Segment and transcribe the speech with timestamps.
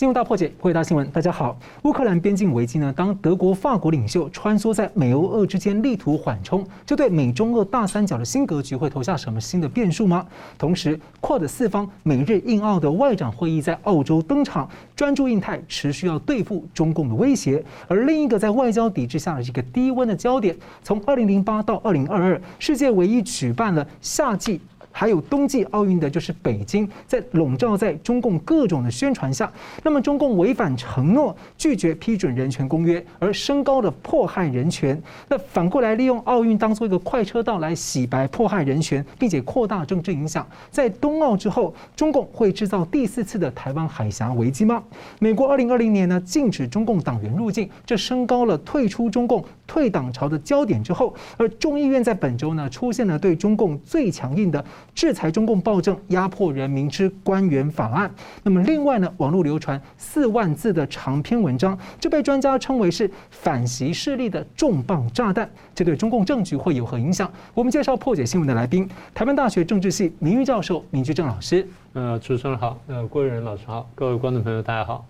[0.00, 1.06] 新闻大破解，回答新闻。
[1.10, 2.90] 大家好，乌克兰边境危机呢？
[2.96, 10.26] 当德国、法国领袖穿梭在美欧俄之间，力图缓冲，这对美中俄大三角的新格局会投下什么新的变数吗？
[10.56, 14.66] 同时，QUAD 四方美日印澳的外长会议在澳洲登场，
[14.96, 17.62] 专注印太，持续要对付中共的威胁。
[17.86, 24.62] 而另一个在外交抵制下的这个低温的焦点，从二零零八到二零二二，世界唯一举办了夏季。
[24.92, 29.50] 还有冬季奥运的，就是北京，在笼罩在中共各种的宣传下，
[29.82, 35.00] 那么中共违反承诺，拒绝批准人权公约，而升高了迫害人权。
[35.28, 40.46] 那反过来利用奥运当做一个快车道来洗白迫害人权，并且扩大政治影响。
[40.70, 44.82] 在冬奥之后，中共会制造第四次的台湾海峡危机吗？
[45.18, 54.64] 美国二零二零年呢禁止中共党员入境，这升高了退出中共、退党潮的焦点之后，而众议院在本周呢出现了对中共最强硬的。
[54.96, 58.12] 制裁中共暴政、压迫人民之官员法案。
[58.42, 65.48] 那么，另外呢，网络流传四万字的长篇文章，这被专家称为是反习势力的重磅炸弹。
[65.72, 67.30] 这对中共政局会有何影响？
[67.54, 71.64] 我们介绍破解新闻的来宾：台湾大学政治系名誉教授明居正老师。
[71.92, 75.06] 呃，主持人好，呃，郭玉仁老师好，各位观众朋友大家好。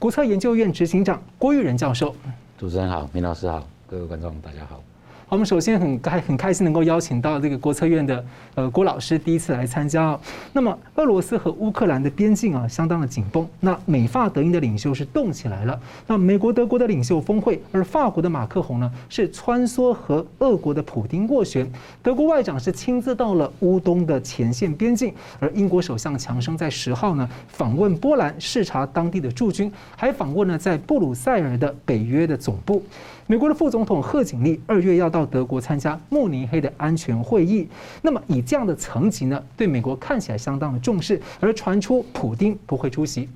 [0.00, 2.12] 国策研究院执行长郭玉仁教授。
[2.58, 4.82] 主持人好，明老师好，各位观众大家好。
[5.30, 10.04] 我们首先很开很开心能够邀请到这个国策院的呃郭老师第一次来参加。
[10.04, 10.20] 哦
[10.54, 15.78] 那么俄罗斯和乌克兰的边境啊相当的紧绷，那美法德英的领袖是动起来了。
[16.06, 21.70] 那美国德国的领袖峰会，而法国的马克宏呢是穿梭和俄国的普丁斡旋。
[22.02, 32.82] 德国外长是亲自到了乌东的前线边境，而英国首相强生在十号呢访问波兰视察当地的驻军，还访问了在布鲁塞尔的北约的总部。
[33.30, 37.68] 美国的副总统贺锦丽二月要到德国参加慕尼黑的安全会议，
[38.00, 43.28] 那么以这样的层级呢，对美国看起来相当的重视，而传出普丁不会出席。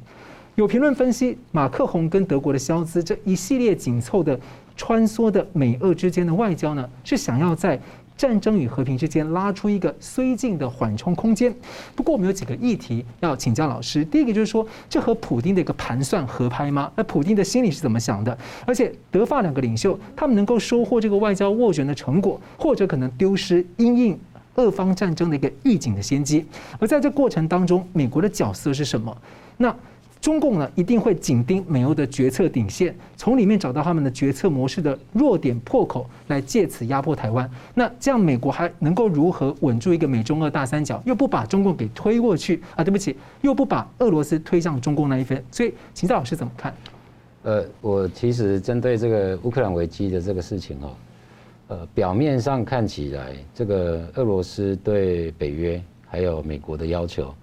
[0.55, 4.41] 有评论分析，马克宏跟德国的肖兹这一系列紧凑的
[4.75, 7.79] 穿梭的美俄之间的外交呢，是想要在。
[8.17, 11.55] 战争与和平之间拉出一个绥靖的缓冲空间。
[11.95, 14.05] 不过，我们有几个议题要请教老师。
[14.05, 16.91] 第一个就是说，这和普丁的一个盘算合拍吗？
[16.95, 18.37] 那普丁的心里是怎么想的？
[18.67, 24.19] 而且，德法两个领袖，他们能够收获这个外交斡旋的成果，或者可能丢失因应
[24.55, 26.45] 俄方战争的一个预警的先机。
[26.79, 29.17] 而在这过程当中，美国的角色是什么？
[29.57, 29.75] 那？
[30.23, 37.51] 中共呢，一定会紧盯美欧的决策底线，从里面找到他们的决策模式的弱点破口，来借此压迫台湾。
[37.75, 42.85] 那这样美国还能够如何稳住一个美中俄大三角，又不把中共给推过去啊？
[42.85, 45.45] 对不起，又不把俄罗斯推向中共那一边。
[45.51, 46.73] 所以，请教老师怎么看？
[47.43, 50.95] 呃，我其实针对这个乌克兰危机的这个事情哦，
[51.67, 57.35] 呃，表面上看起来，这个俄罗斯对北约还有美国的要求。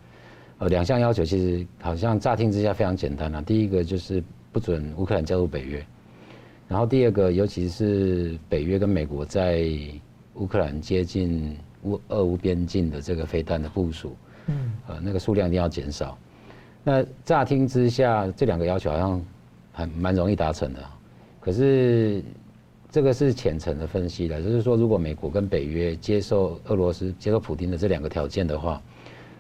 [0.60, 3.42] 呃，两项要求其实好像乍听之下非常简单啊。
[3.42, 4.22] 第一个就是
[4.52, 5.86] 不准乌克兰加入北约，
[6.68, 9.66] 然后第二个，尤其是北约跟美国在
[10.34, 16.18] 乌克兰接近乌俄乌边境的这个飞弹的部署，嗯，呃，那个数量一定要减少。
[16.84, 19.26] 那乍听之下，这两个要求好像
[19.72, 20.80] 还蛮容易达成的。
[21.40, 22.22] 可是
[22.92, 28.82] 这个是浅层的分析的，就是说，如果美国跟北约接受俄罗斯、接受普京的这两个条件的话。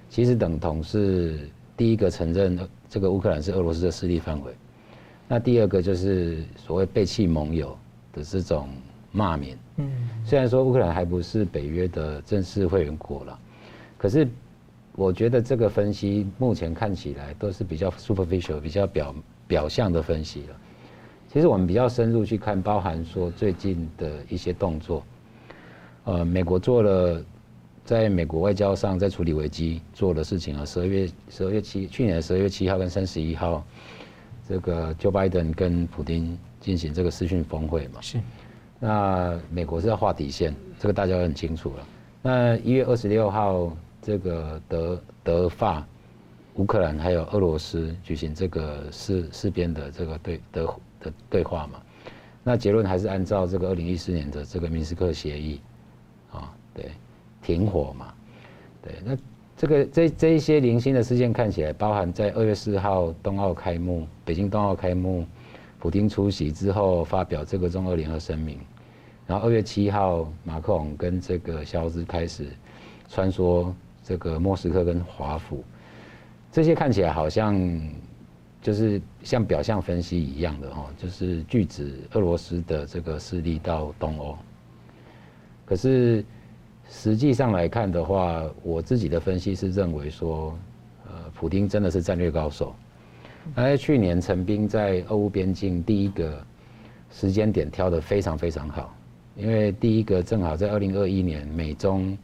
[0.09, 1.47] 其实等同是
[1.77, 2.59] 第一个承认
[2.89, 4.51] 这个乌克兰是俄罗斯的势力范围，
[5.27, 7.77] 那第二个就是所谓背弃盟友
[8.11, 8.67] 的这种
[9.11, 9.55] 骂名。
[9.77, 13.39] 嗯，虽然说乌克兰还不是北约的正式会员国了，
[13.99, 14.27] 可是
[14.93, 19.15] 我觉得这个分析目前看起来都是比较 superficial、比较表
[19.47, 20.55] 表象的分析了。
[21.31, 25.03] 其实我们比较深入去看，包含说最近的一些动作，
[26.05, 27.23] 呃，美国做了。
[27.89, 33.66] 在美国外交上，在处理危机做的事情啊，十二月十二月七，去年十二月七号跟三十一号，
[34.47, 38.00] 这个 Joe Biden 跟普丁进行这个视讯峰会嘛。
[38.00, 38.22] 是。
[38.79, 41.88] 那美国是要画底线，这个大家都很清楚了。
[42.22, 45.83] 那一月二十六号，这个德德法、
[46.57, 50.68] 乌克兰还有俄罗斯举行这个四四边的这个对的
[51.00, 51.81] 的对话嘛。
[52.44, 55.59] 那结论还是按照这个二零一四年的这个明斯克协议，
[56.31, 56.91] 啊，对。
[57.50, 58.13] 停火嘛，
[58.80, 59.18] 对，那
[59.57, 65.25] 这个这这一些零星的事件看起来，包含在二月四号冬奥开幕，北京冬奥开幕，
[65.80, 68.60] 普丁出席之后发表这个中俄联合声明，
[69.25, 72.46] 然后二月七号马克龙跟这个肖兹开始
[73.07, 73.74] 穿梭
[74.04, 75.63] 这个莫斯科跟华府，
[76.51, 77.60] 这些看起来好像
[78.62, 84.38] 就是像表象分析一样的哦，就是拒止俄罗斯的这个势力到东欧，
[85.66, 86.24] 可是。
[86.89, 90.57] 实际上来看的话，我自己的分析是认为说，
[91.06, 92.75] 呃，普丁真的是战略高手，
[93.56, 96.44] 那在去年陈兵在俄乌边境第一个
[97.12, 98.94] 时间点挑得非常非常好，
[99.36, 102.18] 因为第一个正好在二零二一年美中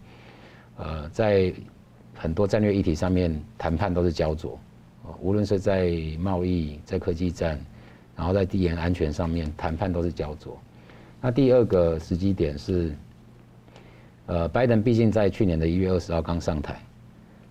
[0.77, 1.53] 呃在
[2.15, 4.59] 很多战略议题上面谈判都是焦灼，
[5.21, 7.63] 无论是在贸易、在科技战，
[8.15, 10.57] 然后在地缘安全上面谈判都是焦灼。
[11.21, 12.95] 那第二个时机点是，
[14.27, 16.79] 呃，拜登毕竟在去年的一月二十号刚上台。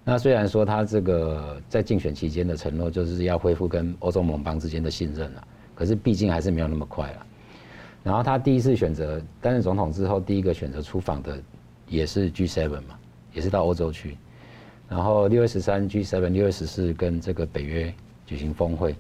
[0.05, 7.27] 那虽然说他这个在竞选期间的承诺就是要恢复跟欧洲盟邦之间的信任了，可是毕竟还是没有那么快了。
[8.03, 11.41] 然后他第一次选择担任总统之后，第一个选择出访的
[11.89, 12.99] 也是 G7 嘛，
[13.33, 14.19] 也是到欧洲去。
[14.89, 17.95] 然后六月十三 G7，六月十四跟这个北约
[18.27, 18.95] 举行峰会。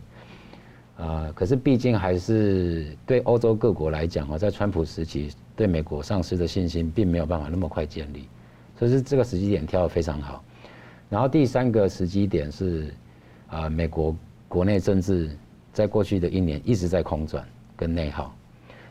[0.97, 8.29] 啊，可是毕竟还是对欧洲各国来讲啊，在川普时期对美国丧失的信心并没有办法那么快建立，
[8.79, 10.43] 所以是这个时机点挑得非常好。
[11.11, 12.93] 然后第三个时机点是，
[13.49, 14.17] 啊，美国
[14.49, 15.37] 国内政治
[15.73, 17.45] 在过去的一年一直在空转
[17.77, 18.35] 跟内耗，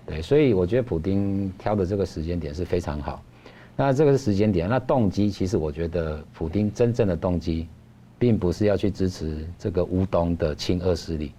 [0.05, 3.23] 对，所以我觉得普丁挑的这个时间点是非常好。
[3.75, 7.67] 那这个是时间点，那动机其实我觉得普丁真正的动机，
[8.19, 11.31] 并不是要去支持这个乌东的亲俄势力，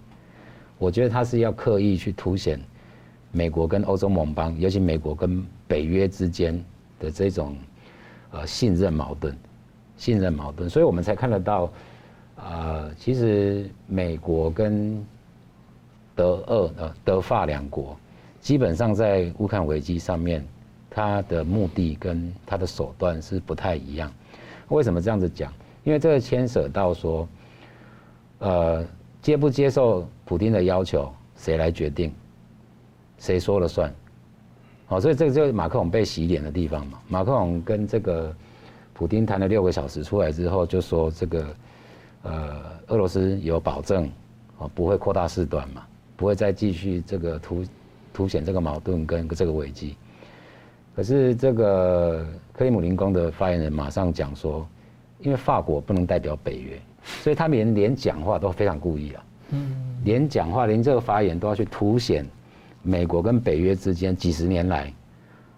[0.77, 2.59] 我觉得他是要刻意去凸显
[3.31, 6.63] 美国跟欧洲盟邦，尤其美国跟北约之间
[6.99, 7.55] 的这种
[8.31, 9.35] 呃信任矛盾。
[9.97, 11.71] 信任矛盾，所以我们才看得到，
[12.35, 15.01] 呃，其实美国跟
[16.13, 17.95] 德俄呃德法两国，
[18.41, 20.45] 基本上在乌克兰危机上面，
[20.89, 24.11] 它的目的跟它的手段是不太一样。
[24.67, 25.53] 为什么这样子讲？
[25.85, 27.25] 因为这个牵涉到说，
[28.39, 28.85] 呃，
[29.25, 32.13] 接不接受普丁的要求，谁来决定？
[33.17, 33.91] 谁说了算？
[34.85, 36.99] 好，所以这个就是马克龙被洗脸的地方嘛。
[37.07, 38.31] 马克龙跟这个。
[38.93, 41.55] 普丁谈了六个小时出来之后，就说这个，
[42.23, 44.09] 呃，俄罗斯有保证，
[44.57, 45.85] 哦，不会扩大事端嘛，
[46.15, 47.65] 不会再继续这个凸
[48.13, 49.97] 凸显这个矛盾跟这个危机。
[50.95, 54.65] 可是这个克里姆林宫的发言人马上讲说，
[55.19, 56.79] 因为法国不能代表北约，
[57.21, 62.25] 所以他们连连讲话都非常故意啊，嗯，连讲话连这个发言都要去凸显
[62.81, 64.91] 美国跟北约之间几十年来，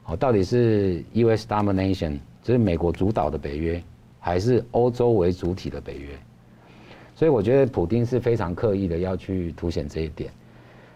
[0.05, 2.53] 哦，到底是 US domination 就。
[2.53, 3.83] 是美国主导的北约，
[4.19, 6.09] 还是欧洲为主体的北约？
[7.13, 10.31] 所以我觉得普丁是非常刻意的要去凸显这一点。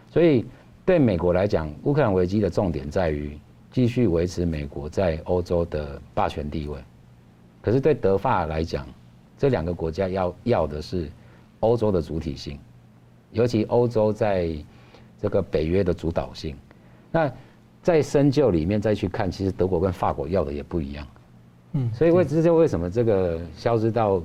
[0.09, 0.45] 所以
[0.85, 3.37] 对美国来讲，乌克兰危机的重点在于
[3.69, 6.77] 继续维持美国在欧洲的霸权地位。
[7.61, 8.87] 可是对德法来讲，
[9.41, 11.09] 这两个国家要要的是
[11.61, 12.59] 欧洲的主体性，
[13.31, 14.55] 尤其欧洲在
[15.19, 16.55] 这个北约的主导性。
[17.11, 17.27] 那
[17.81, 21.07] 在深究里面再去看，其实德国跟法国要的也不一样。
[21.71, 24.21] 嗯，所以为这就为什么这个消失到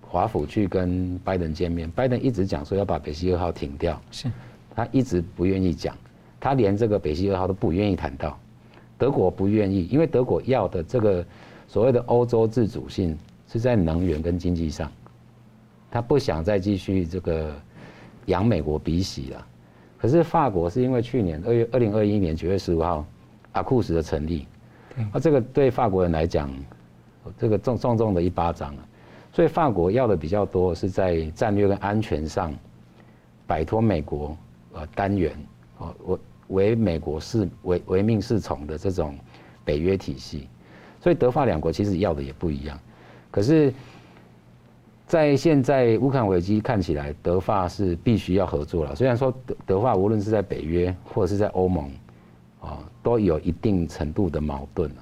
[0.00, 4.28] 华府去跟拜登见面，拜登一直讲说要把北溪二号停掉，是，
[4.74, 5.96] 他一直不愿意讲，
[6.40, 8.36] 他连这个北溪二号都不愿意谈到，
[8.98, 11.24] 德国不愿意，因为德国要的这个
[11.68, 13.16] 所谓的欧洲自主性
[13.54, 14.90] 是在能源跟经济上，
[15.88, 17.54] 他不想再继续这个
[18.26, 19.46] 养美国鼻息了。
[19.96, 23.06] 可是法国是因为去年二月二零二一年九月十五号
[23.52, 24.44] 阿库什的成立。
[25.12, 26.50] 那这个对法国人来讲，
[27.38, 28.82] 这个重重重的一巴掌啊！
[29.32, 32.52] 所以法国要的比较多是在战略跟安全上
[33.46, 34.36] 摆脱美国
[34.72, 35.32] 呃单元
[35.78, 39.16] 哦，为为美国是唯唯命是从的这种
[39.64, 40.48] 北约体系。
[41.00, 42.76] 所以德法两国其实要的也不一样。
[43.34, 43.74] 可是，
[45.08, 48.94] 在现在乌克兰危机看起来，德法是必须要合作了。
[48.94, 51.90] 虽然说德德法无论是在北约或者是在欧盟。
[52.60, 54.96] 啊，都有一定程度的矛盾了，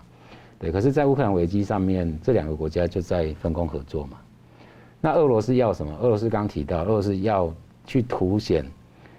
[0.58, 0.72] 对。
[0.72, 4.18] 可是，在乌克兰危机上面，这两个国家就在分工合作嘛。
[5.00, 5.96] 那俄罗斯要什么？
[5.98, 7.54] 俄罗斯刚提到，俄罗斯要
[7.86, 8.66] 去凸显、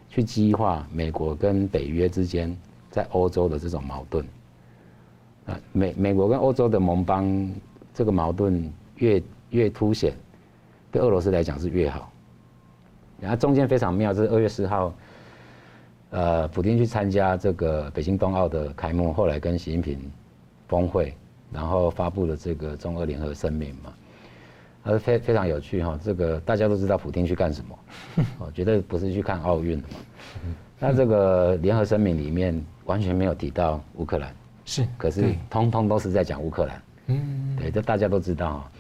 [0.10, 2.54] 去激化美国跟北约之间
[2.90, 4.26] 在欧洲的这种矛盾。
[5.46, 7.50] 啊，美美国跟欧洲的盟邦
[7.94, 10.14] 这个矛盾越越凸显，
[10.92, 12.12] 对俄罗斯来讲是越好。
[13.20, 14.94] 然后中间非常妙，这是二月四号。
[16.10, 20.00] 呃，普京去参加这个北京冬奥的开幕，后来跟习近平
[20.68, 21.12] 峰会，
[21.52, 23.94] 然后发布了这个中俄联合声明嘛，
[24.84, 26.00] 呃，非非常有趣哈。
[26.04, 27.80] 这个大家都知道普京去干什么，
[28.38, 29.96] 哦，绝对不是去看奥运的嘛。
[30.78, 34.32] 那这个联合声明里面完全没有提到乌克兰，
[34.66, 36.82] 是，可是通通都是在讲乌克兰。
[37.08, 38.72] 嗯，对，这大家都知道哈。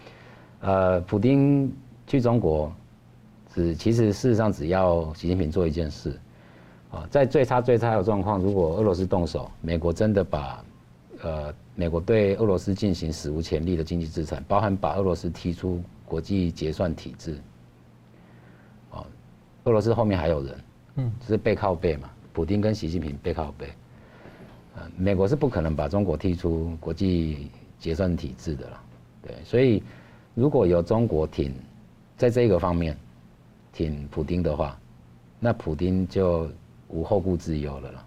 [0.63, 1.69] 呃，普丁
[2.07, 2.73] 去中国，
[3.53, 6.17] 只其实事实上只要习近平做一件事。
[6.89, 10.63] 啊，在最差最差的状况，如果俄罗斯动手，美国真的把，
[11.23, 17.35] 呃，美国对俄罗斯进行史无前例的经济制裁，包含把俄罗斯踢出国际结算体制，
[18.91, 19.03] 啊
[19.63, 20.59] 俄罗斯后面还有人，
[20.97, 23.67] 嗯，就是背靠背嘛，普丁跟习近平背靠背。
[24.75, 28.81] 呃，美国是不可能把中国踢出国际结算体制的了，
[29.23, 29.81] 对，所以
[30.35, 31.53] 如果有中国挺
[32.17, 32.97] 在这个方面
[33.71, 34.79] 挺普丁的话，
[35.39, 36.49] 那普丁就
[36.87, 38.05] 无后顾之忧了了，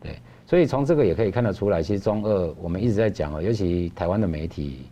[0.00, 4.86] 对，所以从这个也可以看得出来，其实中俄我们一直在讲啊，尤其台湾的媒体，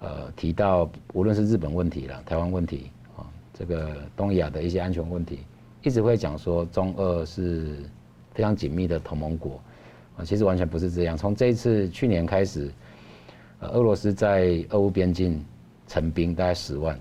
[0.00, 5.40] 呃，提到无论是日本问题了、台湾问题啊，这个东亚的一些安全问题，
[5.82, 7.76] 一直会讲说中俄是
[8.32, 9.60] 非常紧密的同盟国。
[10.16, 11.16] 啊，其实完全不是这样。
[11.16, 12.70] 从这一次去年开始，
[13.60, 15.42] 呃，俄罗斯在俄乌边境
[15.92, 16.98] 陈兵大概十万，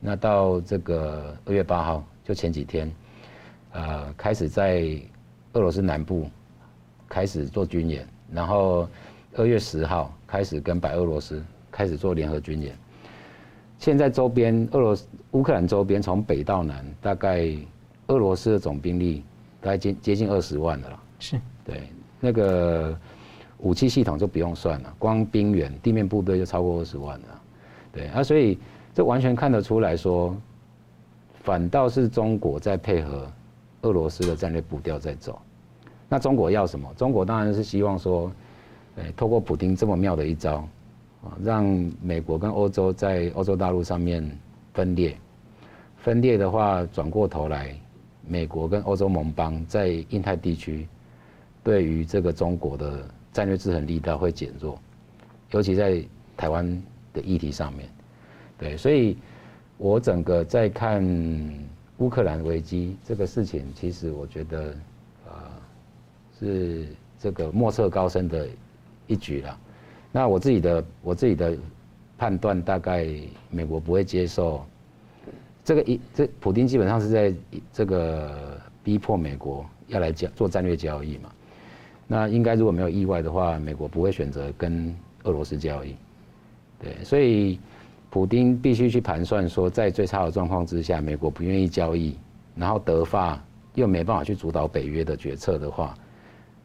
[0.00, 2.90] 那到这个二月八号，就前几天，
[3.72, 4.98] 呃，开始在
[5.52, 6.26] 俄罗斯南部
[7.06, 8.88] 开始做军演，然后
[9.36, 12.74] 二月十号开始跟白俄罗斯开始做联合军演。
[13.78, 17.54] 现在周边俄罗斯、乌克兰周边从北到南，大概
[18.06, 19.22] 俄罗斯的总兵力
[19.60, 21.02] 大概接接近二十万的了。
[21.18, 21.82] 是，对。
[22.18, 22.98] 那个
[23.58, 27.42] 武器系统就不用算了，光兵员、地面部队就超过二十万了，
[27.92, 28.58] 对啊，所以
[28.94, 30.36] 这完全看得出来说，
[31.42, 33.30] 反倒是中国在配合
[33.82, 35.40] 俄罗斯的战略步调在走。
[36.08, 36.92] 那中国要什么？
[36.96, 38.30] 中国当然是希望说，
[38.96, 40.56] 诶，透过普丁这么妙的一招，
[41.22, 41.64] 啊，让
[42.02, 44.28] 美国跟欧洲在欧洲大陆上面
[44.74, 45.16] 分裂，
[45.96, 47.74] 分裂的话，转过头来，
[48.26, 50.86] 美国跟欧洲盟邦在印太地区。
[51.62, 54.78] 对于这个中国的战略制衡力道会减弱，
[55.50, 56.02] 尤其在
[56.36, 56.82] 台湾
[57.12, 57.88] 的议题上面，
[58.58, 59.16] 对，所以
[59.78, 61.04] 我整个在看
[61.98, 64.74] 乌克兰危机这个事情，其实我觉得，
[65.26, 65.32] 呃，
[66.38, 66.86] 是
[67.18, 68.48] 这个莫测高深的
[69.06, 69.58] 一局了。
[70.12, 71.56] 那我自己的我自己的
[72.16, 73.06] 判断，大概
[73.50, 74.64] 美国不会接受
[75.64, 77.34] 这个一这普丁基本上是在
[77.72, 81.30] 这个逼迫美国要来交做战略交易嘛。
[82.06, 85.94] 那应该如果没有意外的话，美国不会选择跟俄罗斯交易，
[86.82, 87.60] 对，所以
[88.08, 92.16] 普丁必须去盘算说，在最差的状况之下，美国不愿意交易，
[92.56, 93.40] 然后德法
[93.74, 95.94] 又没办法去主导北约的决策的话，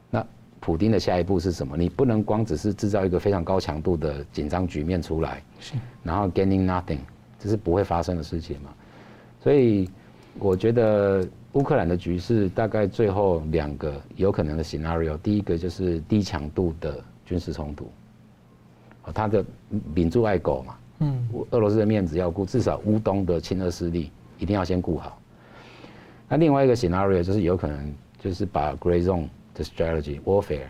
[0.10, 0.25] 那
[0.60, 1.77] 普丁的下一步是什么？
[1.77, 7.00] 你不能光只是制造一个非常高强度的紧张局面出来，是，然后 gaining nothing，
[7.38, 8.69] 这是不会发生的事情嘛，
[9.41, 9.89] 所以
[10.39, 11.27] 我觉得。
[11.55, 17.89] 乌克兰的局势大概最后两个有可能的 scenario，第一个就是低强度的军事冲突，
[19.13, 19.43] 他的
[19.93, 25.19] 秉烛爱狗嘛，嗯，俄罗斯的面子要顾，至少乌东的亲俄势力一定要先顾好。
[26.27, 30.67] 那另外一个 scenario 就是有可能就是把 gray zone 的 strategy warfare，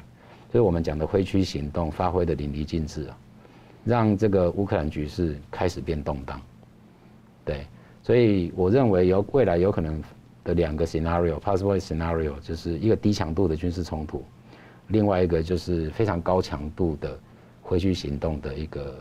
[0.50, 3.18] 就是我们讲的灰区行动发挥的淋漓尽致啊，
[3.84, 6.42] 让这个乌克兰局势开始变动荡。
[7.44, 7.66] 对，
[8.04, 10.02] 所以我认为有未来有可能。
[10.46, 14.24] 的两个 scenario，possible scenario 就是一个低强度的军事冲突，
[14.90, 17.20] 另外一个就是非常高强度的
[17.66, 18.96] 回去行动的一个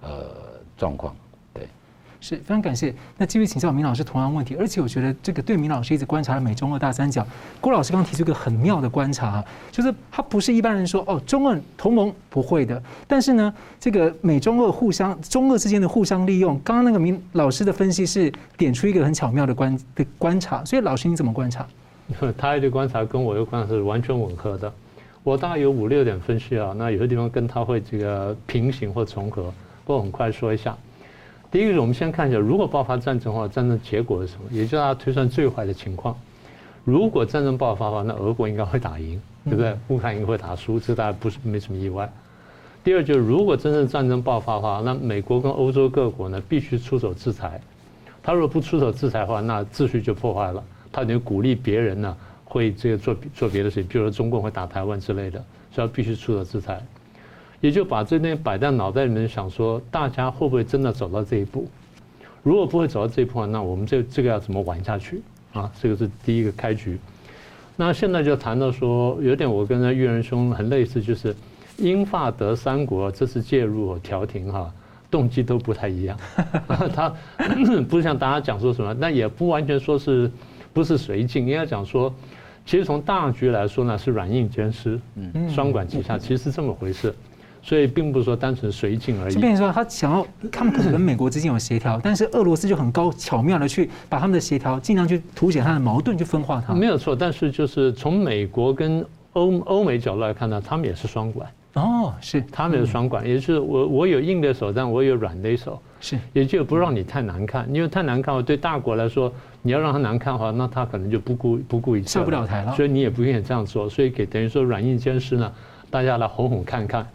[0.00, 0.26] 呃
[0.76, 1.14] 状况。
[1.52, 1.68] 对
[2.20, 2.94] 是非常感谢。
[3.18, 7.26] 那继续请教明老师同样问题，而且我觉得这个对明老师一直观察的美中俄大三角，
[7.60, 21.66] 郭老师刚刚提出一个很妙的观察，就是他不是一般人说哦，中俄同盟不会的，但是呢，这个美中俄互相中俄之间的互相利用，刚刚那个明老师的分析是点出一个很巧妙的观的观察，所以老师你怎么观察？
[22.36, 24.72] 他的观察跟我的观察是完全吻合的，
[25.24, 29.44] 我大概有五六点分析啊，那有些地方跟他会这个平行或重合，
[29.86, 30.76] 不过很快说一下。
[31.50, 34.42] 第一个是我们先看一下，如果爆发战争的话，战争结果是什么？
[34.50, 36.14] 也就是大家推算最坏的情况。
[36.84, 39.74] 如果战争爆发的话，那俄国应该会打赢，对不对？
[39.88, 42.12] 乌克兰应该会打输，这大家不是没什么意外。
[42.82, 47.58] 第二就是，如果真正战争爆发的话，那美国跟欧洲各国呢必须出手制裁。
[48.22, 50.62] 他如果不出手制裁的话，那秩序就破坏了。
[50.92, 52.14] 他等于鼓励别人呢
[52.54, 56.80] 会这个做做别的事情，比如说中共会打台湾之类的，所以要必须出手制裁。
[57.60, 61.66] 也就把这东西摆在脑袋里面，想说大家会不会真的走到这一步？
[62.44, 65.20] 如果不会走到这一步，那我们这这个要怎么玩下去
[65.52, 65.72] 啊？
[65.80, 66.96] 这个是第一个开局。
[67.74, 71.34] 那现在就谈到说，有点我跟那玉仁兄很类似，就是
[71.78, 74.72] 英法德三国这次介入调停哈，
[75.10, 76.16] 动机都不太一样。
[76.94, 77.12] 他
[77.88, 80.30] 不是像大家讲说什么，那也不完全说是
[80.72, 82.14] 不是绥靖，应该讲说，
[82.66, 87.14] 其实从大局来说呢，是软硬兼施，嗯，双管齐下，其实是这么回事。
[87.66, 89.34] 所以并不是说单纯绥靖而已。
[89.34, 96.74] 就变成说，他想要他们可能跟美国之间有协调，但是俄罗斯就很高巧妙的去把他们的协调尽量去凸显他的矛盾，去分化它。
[96.74, 99.02] 没有错，但是就是从美国跟
[99.32, 101.48] 欧欧美角度来看呢，他们也是双管。
[101.72, 105.80] 哦，是，他们也是双管，也就是我我有硬的手，但我有软的手。
[106.00, 109.32] 是，也就不让你太难看，因为太难看，对大国来说，
[109.66, 112.72] 你要让他难看的话，那他可能就不顾不顾一切下不了台了。
[112.76, 115.50] 所以你也不愿意这样做，所以给等于说软硬兼施呢，
[115.88, 117.08] 大家来哄哄看看。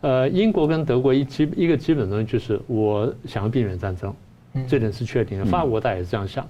[0.00, 4.12] 呃，英国跟德国一基一个基本东西就是我想要避免战争，
[4.66, 5.44] 这点是确定的。
[5.44, 6.44] 法国大家也是这样想。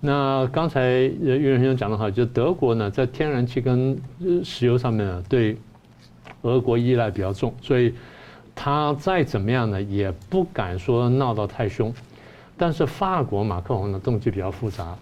[0.00, 3.96] 那刚才岳仁兄讲的好，就德国呢，在天然气跟
[4.42, 5.56] 石油上面呢，对
[6.42, 7.94] 俄国依赖比较重，所以
[8.54, 11.92] 他再怎么样呢，也不敢说闹到太凶。
[12.60, 14.94] 但是法国马克龙的动机比较复杂。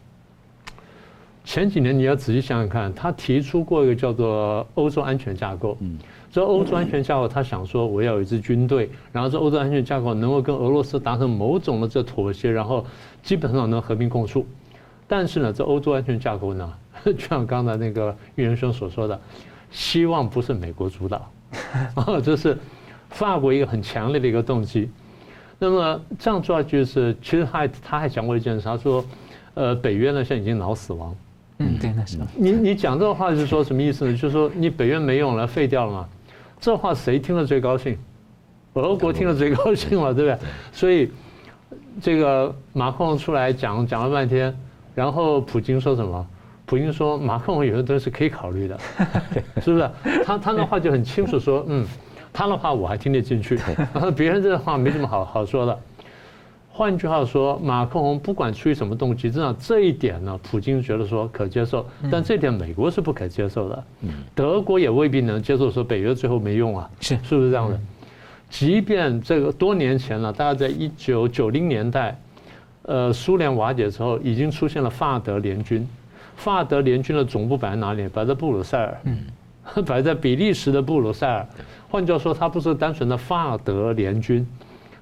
[1.45, 5.77] 前几年你要仔细想想看，他提出过一个叫做欧洲安全架构。
[5.81, 5.99] 嗯，
[6.31, 12.87] 这欧洲安全架构，他想说我要有一支军队，然后这欧洲安全架构能够跟俄罗斯达成某种的这妥协，然后
[13.25, 14.47] 基本上能和平共处。
[15.09, 16.73] 但是呢，这欧洲安全架构呢，
[17.05, 19.21] 就像刚才那个玉仁兄所说的，
[19.73, 21.29] 希望不是美国主导，
[21.97, 22.57] 啊， 这是
[23.09, 24.89] 法国一个很强烈的一个动机。
[25.59, 29.05] 那么这样做就是，其实他还他还讲过一件事，他说，
[29.55, 31.15] 呃，北约呢现在已经脑死亡。
[31.59, 32.19] 嗯，对，那是。
[32.37, 34.13] 你你讲这个话是说什么意思呢？
[34.13, 36.09] 就是说你北约没用了，废掉了嘛？
[36.61, 37.99] 这话谁听了最高兴？
[38.75, 40.39] 俄国听了最高兴了，对不对？
[40.71, 41.11] 所以
[42.01, 44.57] 这个马克龙出来讲讲了半天。
[44.95, 46.27] 然后普京说什么？
[46.67, 48.79] 普京说马克龙有些东西是可以考虑的，
[49.63, 49.91] 是不是？
[50.25, 51.87] 他他那话就很清楚说，嗯，
[52.39, 53.59] 他的话我还听得进去，
[54.17, 55.77] 别人这话没什么好好说的。
[56.71, 63.85] 换句话说，马克龙不管出于什么动机，至少这一点呢，普京觉得说可接受，但这点美国是不可接受的，
[64.37, 67.81] 德国也未必能接受，说北约最后没用啊，是是不是这样的？
[68.49, 72.17] 即便这个多年前了，大概在一九九零年代。
[72.83, 75.85] 呃，苏联瓦解之后，已经出现了法德联军。
[76.37, 78.07] 法德联军的总部摆在哪里？
[78.07, 78.97] 摆在布鲁塞尔。
[79.03, 79.27] 嗯，
[79.85, 81.45] 摆在比利时的布鲁塞尔。
[81.91, 84.47] 换句话说，它不是单纯的法德联军。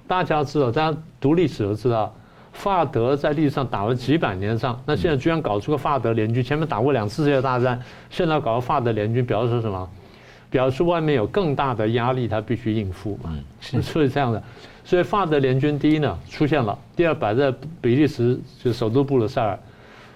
[0.07, 2.15] 大家知道，大家读历史都知道，
[2.53, 9.89] 法德在历史上打了几百年的仗，那现在居然搞出个法德联军，前面打过两次世界大战，现在搞个法德联军，表示什么？
[10.49, 13.37] 表示外面有更大的压力，他必须应付嘛。
[13.61, 14.41] 是，所以这样的。
[14.85, 19.59] 所以法德联军第一呢出现了，第二摆在比利时就首都布鲁塞尔，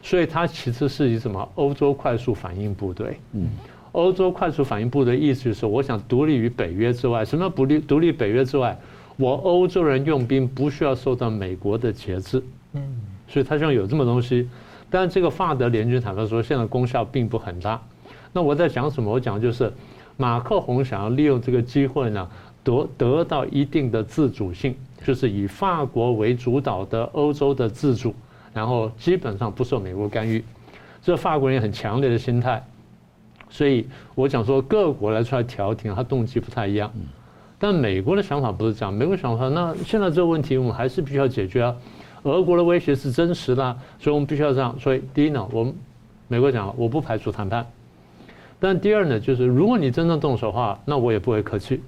[0.00, 3.18] 所以它其实是以什么欧洲快速反应部队。
[3.32, 3.48] 嗯，
[3.92, 8.78] 欧洲快速反应部的意思就是我想独立于北约之外，什么独立独立北约之外，
[9.16, 12.42] 我欧洲人用兵不需要受到美国的节制。
[12.72, 12.82] 嗯，
[13.28, 14.48] 所以他希望有这么东西，
[14.88, 17.80] 但这个法德联军坦白说现在功效并不很大。
[18.32, 19.10] 那我在讲什么？
[19.10, 19.72] 我讲就是
[20.16, 22.28] 马克宏想要利用这个机会呢。
[22.62, 28.14] 得得到一定的自主性，就是以法国为主导的欧洲的自主，
[28.52, 30.44] 然后基本上不受美国干预，
[31.00, 32.62] 这法国人也很强烈的心态，
[33.50, 36.90] 所以我讲说各国来出来调停，他动机不太一样，
[37.58, 41.76] 但美国的想法不是这样，美国想法那现在这个问题我们还是必须要解决啊，
[42.22, 45.74] 俄国的威胁是真实的，所以我们必须要这样，所以第一呢，我们
[46.28, 47.66] 美国讲了我不排除谈判，
[48.58, 51.80] 但第二呢，就是如果你真正动手的话，那我也不会客气。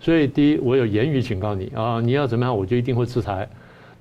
[0.00, 3.48] 所以，第一，我有言语警告你啊，你要怎么样，我就一定会制裁。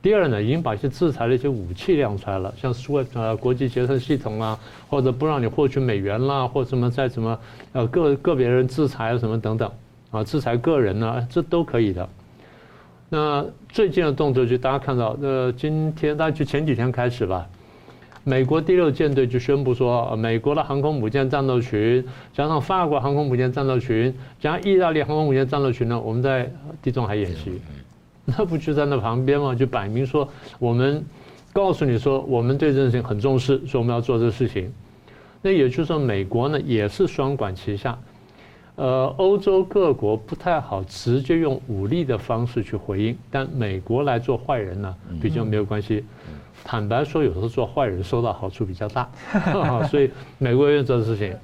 [0.04, 7.40] 第二呢，已经把一些制裁的一些武器亮出来了，像 SWIFT 呃国际结算系统啊，或者不让你获取美元啦，或什么在什么
[7.72, 9.72] 呃个个别人制裁啊什么等等
[10.12, 12.10] 啊，制裁个人呢，这都可以的。
[13.08, 17.48] 那最近的动作就大家看到，呃，今天大概就前几天开始吧。
[18.26, 27.62] 美国第六舰队就宣布说，美国的航空母舰战斗群加上法国航空母舰战斗群加上意大利航空母舰战斗群呢，我们在地中海演习，
[28.26, 29.54] 那不就在那旁边吗？
[29.54, 30.28] 就摆明说，
[30.60, 31.04] 我们
[31.52, 34.72] 告诉你说，我们对这件事情很重视，说我们要做这个事情。
[35.42, 38.00] 那也就是说，美国呢也是双管齐下，
[38.76, 46.06] 呃，欧洲各国不太好直接用武力的方式去回应，但美国来做坏人呢，比较没有关系。
[46.64, 49.10] 坦白说，有时候做坏人收到好处比较大，
[49.92, 51.36] 所以美国愿意做的事情。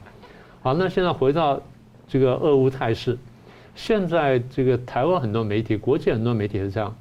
[0.62, 1.62] 好，那现在回到
[2.08, 3.18] 这个俄乌态势，
[3.80, 6.94] 现在这个台湾很多媒体、国际很多媒体是这样：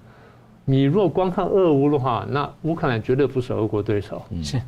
[0.64, 4.22] 你如果光看俄乌的话，那乌克兰绝对不是俄国对手。
[4.44, 4.60] 是，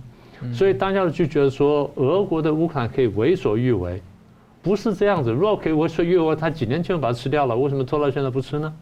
[0.53, 4.03] 所以大家就觉得说，俄国的乌克兰可以为所欲为，
[4.61, 5.31] 不是这样子。
[5.31, 8.75] 如果可以为所欲为，他几年前就把它吃掉了，为什么拖到现在不吃呢？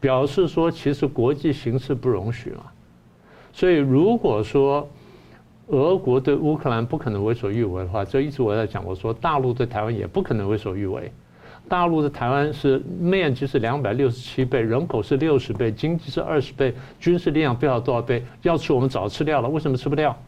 [0.00, 2.64] 表示说，其实国际形势不容许嘛。
[3.52, 4.88] 所以，如果说
[5.68, 11.12] 俄国对乌克兰不可能为所欲为的话，就一直我在讲，我说大陆对台湾也不可能为所欲为。
[11.70, 20.18] 大陆的台湾是面积是两百六十七倍，人口是六十倍，经济是二十倍，军事力量不知道多少倍，要吃我们早吃掉了，为什么吃不掉？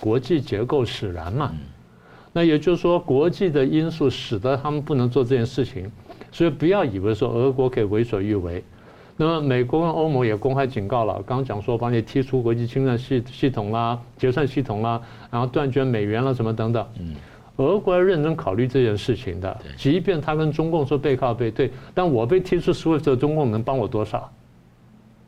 [0.00, 1.52] 国际结构使然嘛。
[2.32, 5.88] 那也就是说，国际的因素使得他们不能做这件事情。
[6.32, 8.64] 所以不要以为说俄国可以为所欲为。
[9.16, 16.84] 那么美国跟欧盟也公开警告了，刚刚讲说把你踢出国际清算系系统啦、结算系统啦，然后断绝美元了什么等等。
[16.98, 17.14] 嗯，
[17.56, 24.30] 俄国要认真考虑这件事情的，即便他跟中共说背靠背，对，但我被踢出 SWIFT 中共能帮我多少？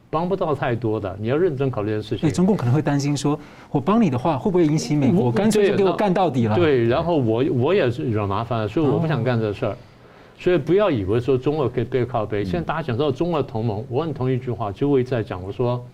[0.08, 2.28] 帮不到太多的，你要认真考虑这件事情。
[2.28, 3.38] 对，中共可能会担心说，
[3.70, 6.54] 我帮你的话会不会引起美国干脆就给我干到底了？
[6.54, 9.76] 对，然后我我也是惹麻烦了，所以我不想干这事儿。
[10.38, 12.44] 所以不要以为说中俄可以背靠背。
[12.44, 15.84] 现在大家讲到中俄同盟，我很同意一句话，就我一直在讲，我说，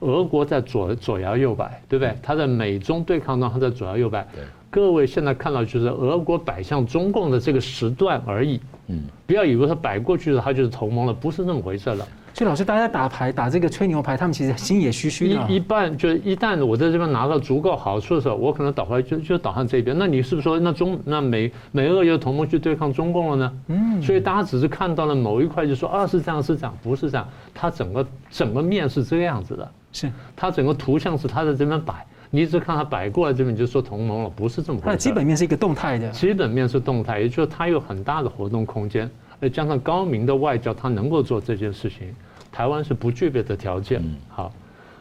[0.00, 2.14] 俄国在左左摇右摆，对不对？
[2.22, 4.26] 他在美中对抗中，他在左摇右摆。
[4.70, 8.60] 各位现在看到就是俄国摆向中共的这个时段而已。
[8.86, 12.06] 嗯，不要以为他摆过去了，他就是同盟了，不是那么回事了。
[12.40, 15.46] 所以老师，大家打牌打这个吹牛牌，他们其实心也虚虚的。
[15.46, 19.94] 一一半就是一旦我在这边拿到足够好处的时候，我可能倒回来就就倒向这边。
[19.98, 23.52] 那你是不是说那中那美美俄又同盟去对抗中共了呢？
[23.66, 24.00] 嗯。
[24.00, 27.28] 所以大家只是看到了某一块，就说啊是这样是这样，不是这样。
[27.52, 34.86] 它整个整个面是这个样子的，是它整个图像是它在这边摆，你只看它摆过来这边就说同盟了，不是这么回事。
[34.86, 36.08] 它的基本面是一个动态的。
[36.08, 42.08] 基本面是动态，也就是它有很大的活动空间，再加上高明的外交，它能够做这件事情。
[42.52, 44.02] 台湾是不具备的条件。
[44.28, 44.52] 好，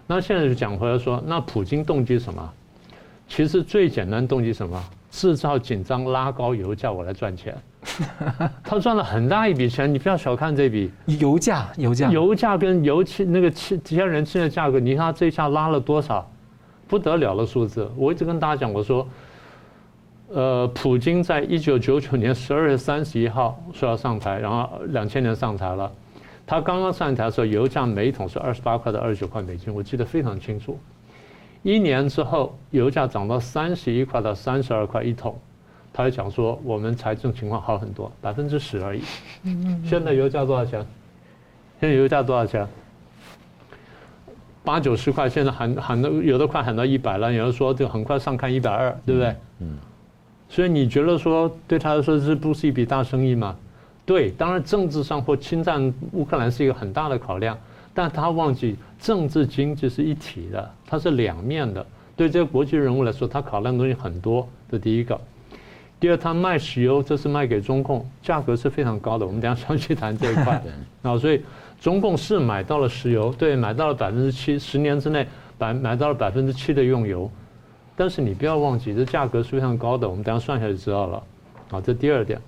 [0.07, 2.53] 那现在就讲回来说，那普京动机什么？
[3.27, 4.83] 其实最简单动机什么？
[5.11, 7.55] 制造紧张，拉高油价，我来赚钱。
[8.63, 10.91] 他赚了很大一笔钱，你不要小看这笔。
[11.05, 16.29] 油价，油价，油价跟油气那个气天然气的价格，你看他这一下拉了多少？
[16.87, 17.89] 不得了的数字。
[17.95, 19.07] 我一直跟大家讲，我说，
[20.29, 25.91] 呃，普京在一九九九年十二月三十一号说要上台，然后两千年上台了。
[26.49, 30.79] 他刚刚上台的时候，油价每桶是二十八块到二十九块美金，我记得非常清楚。
[31.61, 35.37] 一年之后，油价涨到三十一块到三十二块一桶，
[35.93, 39.03] 他就讲说我们财政情况好很多，百分之十而已。
[39.85, 40.83] 现在油价多少钱？
[41.79, 42.67] 现在油价多少钱？
[44.63, 49.35] 八九十块，现在喊喊的有的快喊到一百了，有人说就很快上看一百二，对不对？
[49.59, 49.77] 嗯。
[50.49, 53.55] 所以你觉得说对他来说这不是一笔大生意吗？
[54.09, 57.55] 对，当然政治上或侵占乌克兰是一个很大的考量，
[57.93, 61.85] 但他忘记政治经济是一体的，它是两面的。
[62.15, 64.49] 对这个国际人物来说，他考量的东西很多。
[64.71, 65.21] 这第一个，
[65.99, 69.27] 第二，他卖石油，这是卖给中共，价格是非常高的。
[69.27, 70.59] 我们等下详细谈这一块。
[71.03, 71.43] 啊，所以
[71.79, 75.27] 中共是买到了石油，对，买到了百分之七，十年之内
[75.59, 77.29] 百买到了百分之七的用油。
[77.95, 80.09] 但是你不要忘记，这价格是非常高的。
[80.09, 81.23] 我们等下算一下就知道了。
[81.69, 82.41] 好，这第二点。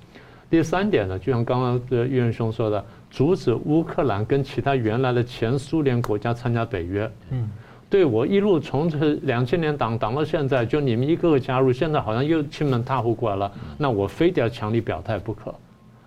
[0.51, 7.09] 第三点呢，就像刚刚的玉仁兄说的，阻止乌克兰跟其他原来的前苏联国家参加北约。
[7.29, 7.49] 嗯，
[7.89, 15.55] 对，我一路从这两千年党党到现在，就你们一个个加入，现在好像又亲门踏户过来了，那我非得要强力表态不可。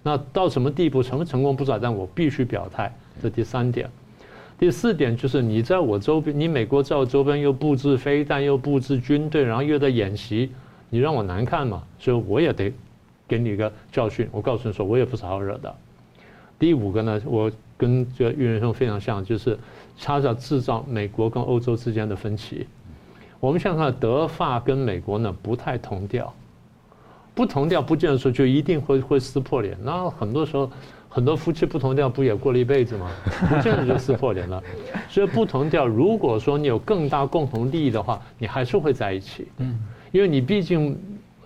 [0.02, 2.94] 那到什么地步，成不成功不知道，但我必须表态。
[3.22, 3.88] 这第三点，
[4.58, 10.52] 第四点就是你在我周边，你美国在我周边又布置飞弹，又布置军队，然后又在演习，
[10.90, 12.70] 你让我难看嘛，所以我也得。
[13.26, 15.74] 给你一个教训，我告诉你说，我也不是好惹的。
[16.58, 19.58] 第五个呢，我跟这个玉人兄非常像，就是
[20.00, 22.66] 他要制造美国跟欧洲之间的分歧。
[23.40, 26.32] 我们现在看德法跟美国呢不太同调，
[27.34, 29.76] 不同调不见得说就一定会会撕破脸。
[29.82, 30.70] 那很多时候
[31.08, 33.10] 很多夫妻不同调不也过了一辈子吗？
[33.50, 34.62] 不见得就撕破脸了。
[35.08, 39.48] 所以不同调，如果说你有更大共同利益的话，你还是会在一起。
[39.58, 39.78] 嗯，
[40.12, 40.96] 因为你毕竟。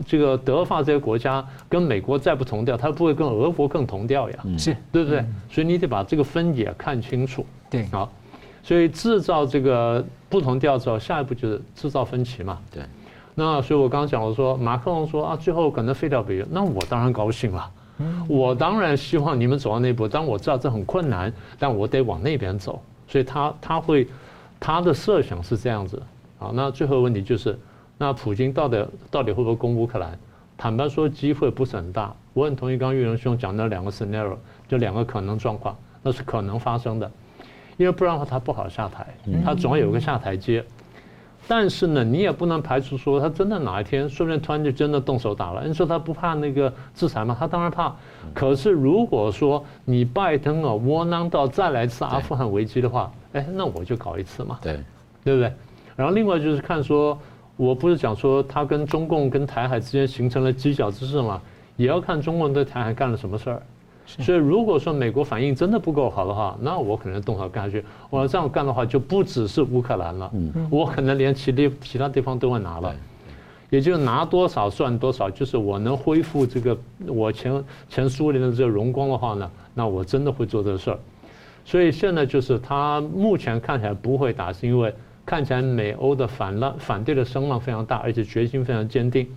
[0.06, 5.24] 这个德法这些国家跟美国再不同调，它不会跟俄国更同调呀，是对不对？
[5.50, 7.44] 所以你得把这个分野看清楚。
[7.68, 8.11] 对，好，
[8.62, 12.58] 所以制造这个不同调之后，下一步就是制造分歧嘛。
[12.70, 12.82] 对，
[13.34, 17.70] 那所以我刚刚讲我说，马克龙说啊，最后可能废掉北约，那我当然高兴了。
[18.28, 22.80] 我当然希望你们走到那一步，但我知道这很困难，但我得往那边走。
[23.08, 24.06] 所以他他会
[24.61, 26.00] 他的设想是这样子。
[26.38, 27.58] 好，那最后问题就是。
[27.98, 30.16] 那普京到底到底会不会攻乌克兰？
[30.56, 32.14] 坦白说，机会不是很大。
[32.32, 37.11] 我很同意刚刚玉仁兄讲的两个 scenario，就两个可能状况，那是可能发生的。
[37.76, 39.06] 因为不然的话，他不好下台，
[39.44, 40.64] 他总要有个下台阶。
[41.46, 45.64] 但是呢，你也不能排除说他真的哪一天，说不定突然就真的动手打了。
[45.66, 47.37] 你说他不怕那个制裁吗？
[47.38, 47.94] 他当然怕。
[48.34, 54.82] 可是如果说你拜登啊窝囊到再来一次阿富汗危机的话，哎，那我就搞一次嘛，对，
[55.24, 55.52] 对不对？
[55.94, 57.18] 然后另外就是看说。
[57.59, 61.42] 我不是讲说他跟中共跟台海之间形成了犄角之势嘛？
[61.77, 63.62] 也要看中共对台海干了什么事儿。
[64.07, 67.85] 所以如果说美国反应真的不够好的话，那我可能动手干下去。
[68.09, 70.33] 我要这样干的话，就不只是乌克兰了，
[70.71, 72.94] 我可能连其地其他地方都会拿了。
[73.71, 80.99] 也就拿多少算多少，就是我能恢复这个我前前苏联的这个荣光的话呢，那我真的会做这个事儿。
[81.66, 84.94] 所以现在就是他目前看起来不会打，是因为
[85.29, 89.29] 看起来美欧的反浪反对的声浪非常大，而且决心非常坚定。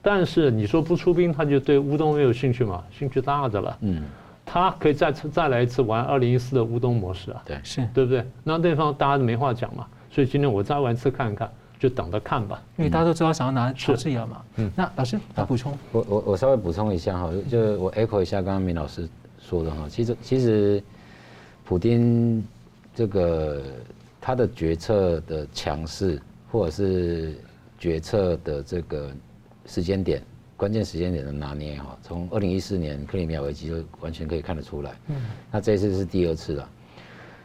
[0.00, 2.82] 但是你说不出兵，他就对乌东没有兴趣嘛？
[2.90, 3.76] 兴趣大着了。
[3.82, 4.02] 嗯，
[4.46, 7.42] 他可以再次再来一次玩二零一四的乌东模式啊。
[7.44, 8.24] 对，是对不对？
[8.42, 9.86] 那对方大家都没话讲嘛。
[10.10, 12.62] 所以今天我再玩一次看看，就等着看吧。
[12.78, 14.40] 因为大家都知道想要拿乔治亚嘛。
[14.56, 14.70] 嗯。
[14.74, 15.76] 那老师来补充。
[15.92, 19.06] 我我我稍微补充一下哈，就我 echo 一下刚刚明老师
[19.38, 19.86] 说的哈。
[19.86, 20.82] 其实其实，
[21.62, 22.42] 普丁
[22.94, 23.60] 这个
[24.26, 27.36] 他的决策的强势，或者是
[27.78, 29.12] 决策的这个。
[29.68, 30.22] 时间点，
[30.56, 34.94] 关键时间点的拿捏哈，从二零一四年克里米亚危机就完全可以看得出来。
[35.08, 35.16] 嗯，
[35.50, 36.70] 那这一次是第二次了。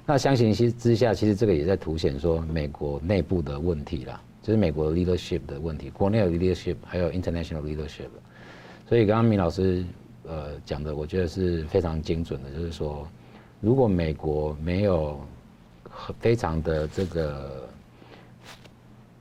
[0.06, 8.10] 那相形之下，其实这个也在凸显说美国内部的问题啦，就是美国的 leadership 的问题，国内的 leadership 还有 international leadership。
[8.88, 9.84] 所以刚刚明老师
[10.28, 13.08] 呃讲的，我觉得是非常精准的，就是说，
[13.60, 15.20] 如果美国没有
[16.20, 17.68] 非常的这个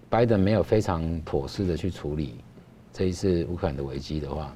[0.09, 2.37] 拜登没有非常妥适的去处理。
[2.93, 4.55] 这一次乌克兰的危机的话，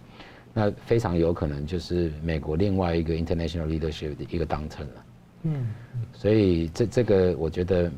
[0.52, 5.04] 那非常有可能就是美国另外一个 international leadership 的一个当成了。
[5.42, 5.72] 嗯，
[6.12, 7.90] 所以这这个我觉得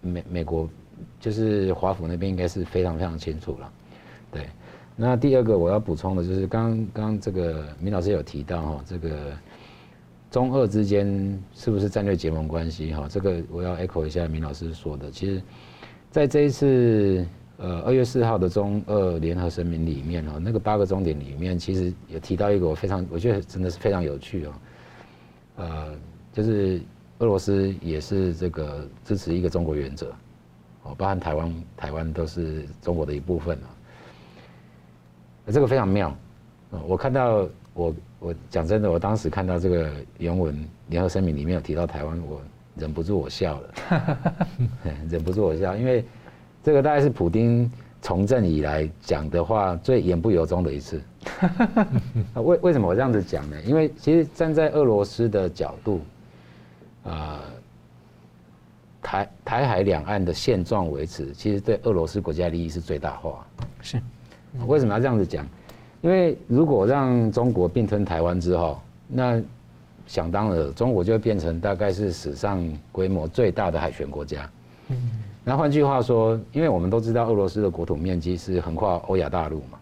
[0.00, 0.68] 美美国
[1.18, 3.72] 就是华府那边应该是非常非常清楚了。
[4.30, 4.48] 对，
[4.94, 9.32] 那第二个我要补充的就是刚刚这个明老师有提到哈，这个
[10.32, 13.06] 中俄之间是不是战略结盟关系哈？
[13.08, 15.40] 这个我要 echo 一下明老师说的，其实
[16.10, 17.24] 在这一次。
[17.58, 24.52] 呃，二月四号的中俄联合声明里面哦，那个八个重点里面，其实有提到一个我非常，我觉得真的是非常有趣哦。
[25.58, 25.94] 呃，
[26.32, 26.80] 就是
[27.18, 30.12] 俄罗斯也是这个支持一个中国原则，
[30.82, 33.70] 哦，包含台湾，台湾都是中国的一部分啊。
[35.46, 36.12] 这个非常妙，
[36.84, 42.40] 我看到我我讲真的，我当时看到这个原文联合声明里面有提到台湾，我
[42.76, 43.74] 忍不住我笑了，
[45.10, 46.04] 忍不住我笑，因为。
[46.64, 47.68] 这个大概是普丁
[48.00, 51.02] 从政以来讲的话最言不由衷的一次。
[52.40, 53.60] 为为什么我这样子讲呢？
[53.62, 56.00] 因为其实站在俄罗斯的角度，
[57.02, 57.40] 啊，
[59.02, 63.44] 台台海两岸的现状维持，其实对俄罗斯国家利益是最大化。
[63.80, 64.00] 是，
[64.68, 65.44] 为什么要这样子讲？
[66.02, 69.40] 因为如果让中国并吞台湾之后，那
[70.06, 74.50] 想当然，中国就会变成大概是史上规模最大的海权国家。
[74.88, 74.96] 嗯。
[75.44, 79.78] 那换句话说，因为我们都知道俄罗斯的国土面积是横跨欧亚大陆嘛，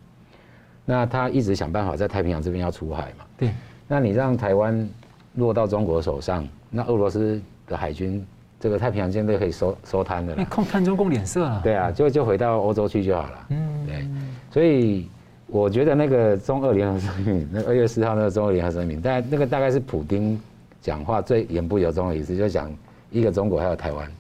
[0.85, 3.25] 那他一直想办法在太平洋这边要出海嘛。
[3.37, 3.51] 对。
[3.89, 4.89] 那你让台湾
[5.35, 8.25] 落到中国手上，那俄罗斯的海军
[8.59, 10.45] 这个太平洋舰队可以收收摊的了。
[10.45, 11.61] 看看中共脸色了。
[11.63, 13.47] 对啊，就就回到欧洲去就好了。
[13.49, 13.87] 嗯。
[13.87, 14.07] 对。
[14.51, 15.09] 所以
[15.51, 20.41] 我觉得那个中俄联合声明，那二月四号那个中俄联合声明，但那个大概是普丁
[20.81, 22.73] 讲话最言不由衷的意思，就讲
[23.11, 24.11] 一个中国还有台湾。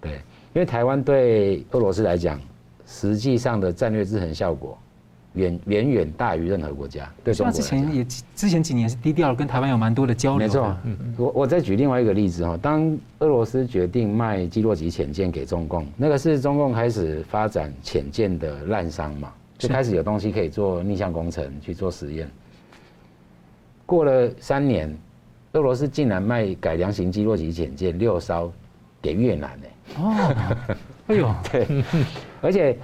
[0.00, 0.20] 对。
[0.54, 2.38] 因为台湾对俄罗斯来讲，
[2.86, 4.76] 实际上的战略制衡效果
[5.32, 7.10] 远远远大于任何国家。
[7.24, 8.04] 对中国之前也
[8.36, 10.46] 之前几年是低调，跟台湾有蛮多的交流。
[10.46, 10.76] 没错，
[11.16, 22.28] 我我再举另外一个例子哈，当俄罗斯决定卖基洛级潜舰给中共，那个是中共开始发展潜舰的滥觞嘛，就开始有东西可以做逆向工程去做实验。
[23.86, 24.92] 过了三年，
[25.52, 28.52] 俄罗斯竟然卖改良型基洛级潜舰六艘
[29.00, 29.66] 给越南呢。
[29.98, 30.34] 哦，
[31.06, 31.84] 哎呦，对，
[32.40, 32.76] 而且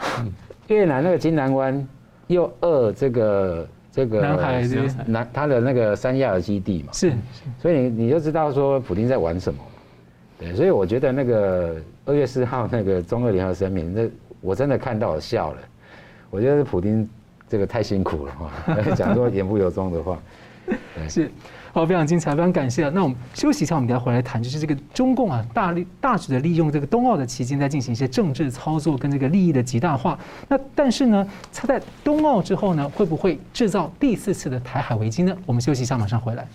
[0.69, 1.89] 越南那个金兰湾
[2.29, 4.63] 又扼这个这个南海
[5.07, 7.13] 南它的那个三亚的基地嘛，是，
[7.59, 9.61] 所以你你就知道说普丁在玩什么，
[10.39, 14.09] 对，所以我觉得那个二月四号那个中俄联合声明，那
[14.41, 15.59] 我真的看到我笑了，
[16.31, 17.09] 我觉得普丁
[17.49, 20.19] 这个太辛苦了哈， 讲说言不由衷的话，
[21.09, 21.31] 是。
[21.71, 22.89] 好，非常精彩，非常感谢。
[22.89, 30.19] 那我们休息一下，我们等下回来谈，就是这个中共啊，大力大举的利用这个冬奥的期间，在进行一些政治操作跟这个利益的极大化。
[30.49, 35.37] 那但是呢，他在冬奥之后呢，会不会制造第四次的台海危机呢？
[35.45, 36.49] 我们休息一下，马上回来。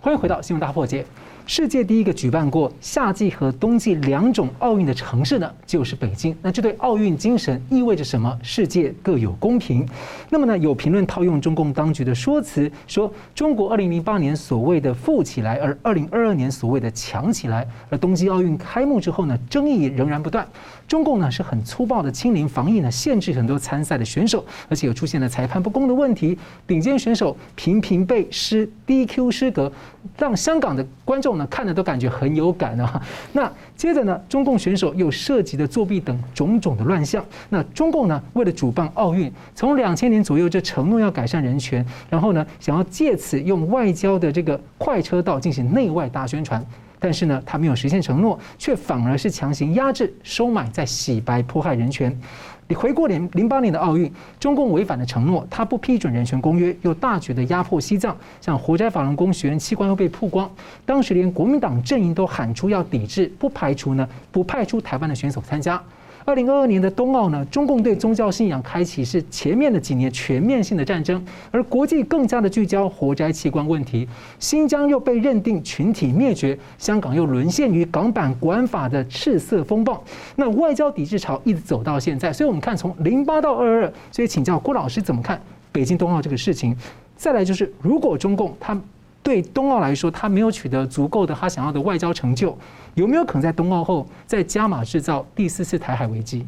[0.00, 1.04] 欢迎回到新闻大破解。
[1.46, 6.34] 世界第一个举办过夏季和冬季两种奥运的城市呢，就是北京。
[6.40, 8.38] 那这对奥运精神意味着什么？
[8.42, 9.86] 世界各有公平。
[10.30, 17.68] 那么呢，有评论套用中共当局的说辞，说中国2008年所谓的富起来，而2022年所谓的强起来。
[17.90, 20.46] 而冬季奥运开幕之后呢，争议仍然不断。
[20.88, 29.70] 中共呢是很粗暴的清零防疫呢，限制很多参赛的选手，而且又出现了裁判不公的问题，顶尖选手频频被失 DQ 失格，
[30.16, 31.34] 让香港的观众。
[31.36, 33.02] 呢，看的都感觉很有感啊。
[33.32, 37.24] 那接着呢，中共选手又涉及的作弊等种种的乱象。
[37.48, 46.64] 那中共呢，为了主办奥运，从两千年左右就承诺要改善人权，然后呢，想要借此用外交的这个快车道进行内外大宣传。
[47.04, 52.18] 但是呢，他没有实现承诺，却反而是强行压制、收买，在洗白、迫害人权。
[52.66, 60.50] 你回顾零零八年的奥运，中共违反了承诺，他不批准人权公约，又大举的压迫西藏，像活摘法轮功学员器官又被曝光，
[60.86, 65.78] 当时连国民党阵营都喊出要抵制，不排除呢，不派出台湾的选手参加。
[66.26, 74.08] 二零二二年的冬奥呢，中共对宗教信仰开启是前面的几年全面性的战争，而国际更加的聚焦活摘器官问题。
[74.38, 80.02] 新疆又被认定群体灭绝，香港又沦陷于港版国安法的赤色风暴。
[80.36, 85.38] 那外交抵制潮一直走到现在，所以我们看从零八到二二，所以请教郭老师怎么看
[85.70, 86.74] 北京冬奥这个事情？
[87.16, 88.74] 再来就是，如果中共他
[89.24, 92.56] 对冬奥来说，他没有取得足够的他想要的外交成就。
[92.94, 96.46] 有没有可能在冬奥后再加码制造第四次台海危机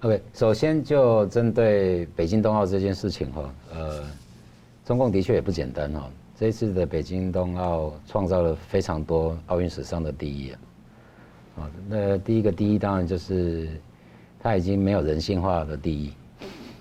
[0.00, 4.02] ？OK，首先就针对北京冬奥这件事情哈，呃，
[4.84, 6.08] 中共的确也不简单哈。
[6.36, 10.58] 这次的北京冬奥创造了非常多奥运史上的第一啊。
[11.58, 13.68] 啊，那第一个第一当然就是
[14.40, 16.12] 他已经没有人性化的第一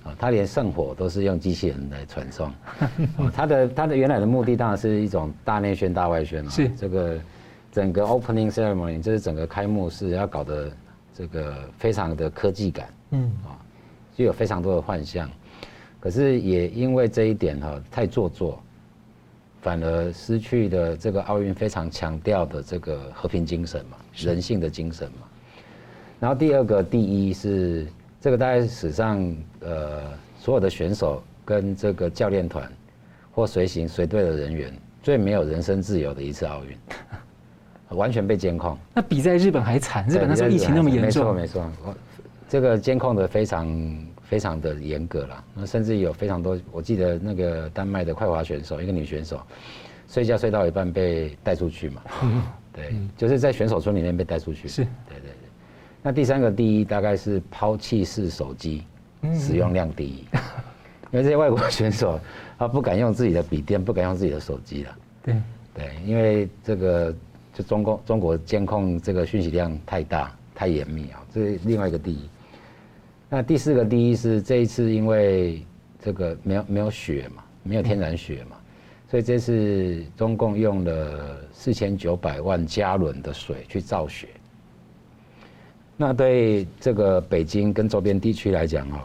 [0.08, 2.52] 啊，他连圣火都是用机器人来传送。
[3.34, 7.20] 他的他的原来的目的当然是一种大内宣大外宣嘛，是这个。
[7.70, 10.72] 整个 opening ceremony 就是整个开幕式要搞得
[11.13, 13.54] 这个非常的科技感，嗯啊，
[14.15, 15.30] 就有非常多的幻象，
[16.00, 18.60] 可是也因为这一点哈太做作，
[19.62, 25.28] 反而失去了这个奥运非常强调的这个和平精神嘛，人性的精神嘛。
[26.20, 27.86] 然后第二个第一是
[28.19, 30.01] 这个大概史上呃
[30.39, 32.71] 所有的选手跟这个教练团
[33.32, 36.77] 或随行随队的人员最没有人身自由的一次奥运。
[37.91, 40.06] 完全被监控，那比在日本还惨。
[40.10, 41.95] 日本那时候疫情那么严重，没错没错，
[42.49, 45.45] 这个监控的非常非常的严格了。
[45.53, 49.41] 那甚至有非常多，我记得那个丹麦的快滑选手，一个女选手，
[50.10, 52.01] 睡觉睡到一半被带出去嘛。
[52.75, 54.67] 对，就是在选手村里面被带出去。
[54.67, 55.37] 是，对对对。
[56.01, 58.83] 那第三个第一大概是抛弃式手机
[59.33, 60.25] 使用量第一，
[61.12, 62.19] 因为这些外国选手
[62.57, 64.97] 他不敢用自己的笔电，不敢用自己的手机了。
[65.23, 65.36] 对
[65.73, 67.13] 对，因为这个。
[67.53, 72.29] 就中共中国监控这个讯息量太大太严密啊，这是另外一个第一。
[73.27, 75.65] 那第四个第一是这一次因为
[75.99, 78.57] 这个没有没有雪嘛，没有天然雪嘛，
[79.10, 84.27] 所以这次中共用了四千九百万加仑的水去造雪。
[85.97, 89.01] 那对这个北京跟周边地区来讲哦，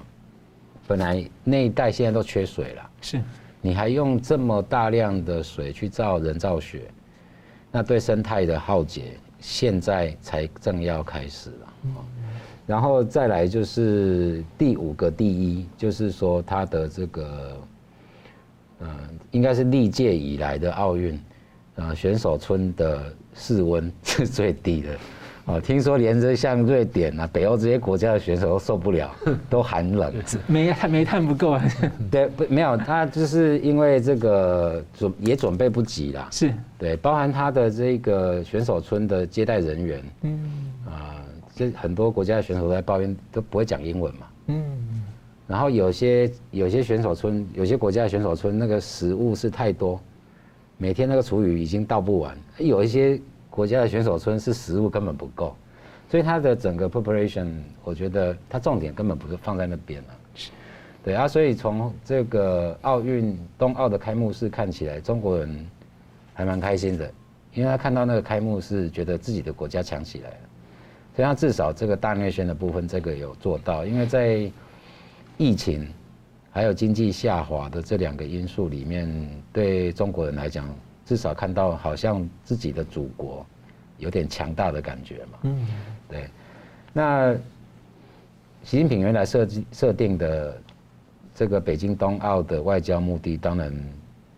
[0.86, 3.22] 本来那一带现在都缺水了，是，
[3.62, 6.82] 你还用这么大量的水去造人造雪。
[7.70, 11.74] 那对生态的浩劫，现在才正要开始了。
[12.66, 17.56] 然后再来就是第五个第一，就是说它的这个，
[18.80, 18.88] 嗯，
[19.30, 21.18] 应该是历届以来的奥运，
[21.76, 24.98] 啊，选手村的室温是最低的。
[25.44, 29.12] 哦，听说连着像瑞典啊、北欧这些国家的选手都受不了，
[29.50, 30.14] 都寒冷。
[30.46, 31.64] 煤炭煤炭不够啊？
[32.12, 36.28] 对，不没有，他就是因为这个准也准备不及啦。
[36.30, 41.18] 是对，包含他的这个选手村的接待人员，嗯啊，
[41.56, 44.26] 这很多国家的选手都在抱怨都不会讲英文嘛。
[44.46, 45.02] 嗯，
[45.48, 50.00] 然后有些有些选手村，有些国家的选手村那个食物是太多，
[50.78, 53.20] 每天那个厨余已经倒不完，有一些。
[53.52, 55.54] 国家的选手村是食物根本不够，
[56.08, 57.52] 所以他的整个 preparation，
[57.84, 60.08] 我觉得他重点根本不是放在那边了。
[61.04, 65.66] 对啊，所以从这个奥运冬奥的开幕式看起来，中国人
[66.32, 67.12] 还蛮开心的，
[67.52, 70.36] 因为他看到那个开幕式，觉得自己的国家强起来了。
[71.14, 74.50] 所以他至少这个大内宣的部分，这个有做到，因为在
[75.36, 75.86] 疫情
[76.50, 80.74] 还有经济下滑的这两个因素里面，对中国人来讲。
[81.12, 83.44] 至少看到好像自己的祖国
[83.98, 85.38] 有点强大的感觉嘛。
[85.42, 85.66] 嗯，
[86.08, 86.26] 对。
[86.90, 87.34] 那
[88.64, 90.58] 习近平原来设计设定的
[91.34, 93.70] 这个北京冬奥的外交目的，当然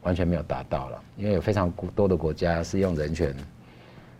[0.03, 3.33] 完全没有达到了，因为有非常多的国家是用人权，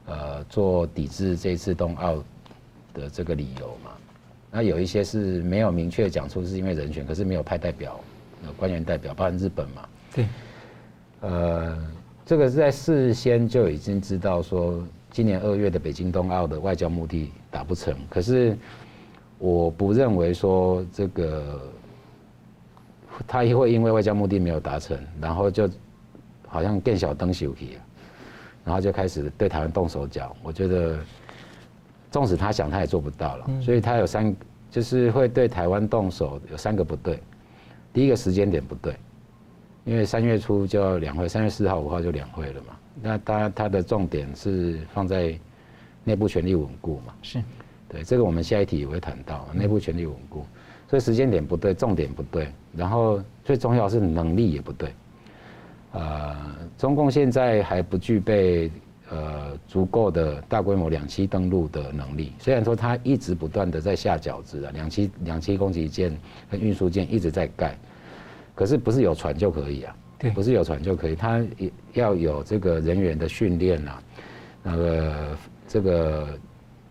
[0.07, 2.23] 呃，做抵制这次冬奥
[2.93, 3.91] 的这个理由嘛。
[4.53, 7.99] 那有一些是没有明确讲出是因为人权，可是没有派代表、
[8.57, 9.89] 官员代表，包括日本嘛。
[10.15, 10.29] 对。
[11.23, 11.77] 呃。
[12.27, 17.95] 这个是在事先就已经知道说，今年二月的北京冬奥的外交目的达不成。
[18.09, 18.57] 可是
[19.39, 21.61] 我不认为说这个
[23.27, 25.69] 他也会因为外交目的没有达成，然后就
[26.47, 27.77] 好像更小灯休息，
[28.65, 30.35] 然后就开始对台湾动手脚。
[30.43, 30.99] 我觉得，
[32.11, 33.51] 纵使他想，他也做不到了。
[33.61, 34.35] 所以他有三，
[34.71, 37.21] 就是会对台湾动手，有三个不对。
[37.93, 38.97] 第一个时间点不对，
[39.85, 42.77] 因为三月初就要两会，三月四号、五号就两会了嘛。
[43.03, 45.39] 那他他的重点是放在
[46.05, 47.15] 内部权力稳固嘛？
[47.23, 47.43] 是，
[47.89, 50.45] 对，这个我们下一题也会谈到内部权力稳固。
[50.89, 54.93] 所以时间点不对，重点不对，然后最重要是能力也不对。
[55.93, 56.37] 呃，
[56.79, 58.71] 中共现在还不具备
[59.11, 62.33] 呃足够的大规模两栖登陆的能力。
[62.39, 66.17] 虽然说它一直不断的在下饺子啊，两栖两栖攻击舰
[66.51, 67.77] 和运输舰一直在盖，
[68.55, 69.97] 可是不是有船就可以啊？
[70.19, 74.03] 对，不是有船就可以，它也要有这个人员的训练啊，
[74.63, 76.39] 那个这个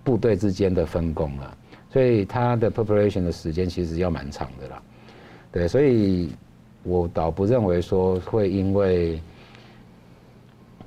[0.04, 1.56] 部队之间的分工啊。
[1.90, 4.82] 所以它的 preparation 的时间其实要蛮长的啦，
[5.52, 6.32] 对，所以
[6.82, 9.22] 我倒不认为说会因为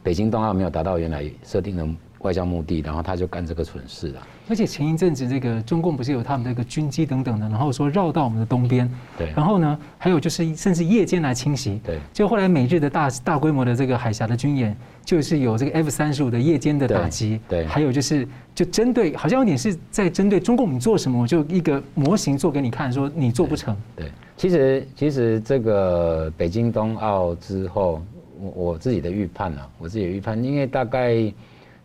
[0.02, 4.26] 北京冬奥没有达到原来设定的外交目的，然后他就干这个蠢事了。
[4.48, 8.88] 而且前一阵子这个中共不是有他们的一个军机等等的，然后说绕到我们的东边，
[9.18, 23.76] 对，然后呢，还有就是甚至夜间来侵袭，对，就后来美日的大大规模的这个海峡的军演，就是有这个 F 三十五的夜间的打击，对，还有就是就针对，好像有点是在针对中共你做什么，我就一个模型做给你看，说你做不成。
[23.96, 28.00] 对，其实其实这个北京冬奥之后，
[28.40, 31.32] 我我自己的预判啊，我自己的预判，因为大概。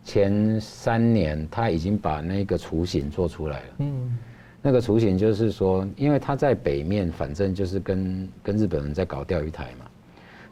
[0.04, 3.66] 前三年他已经把那个雏形做出来了。
[3.78, 4.18] 嗯，
[4.60, 9.86] 那个雏形就是说，因为他在北面，反正就是跟跟日本人在搞钓鱼台嘛，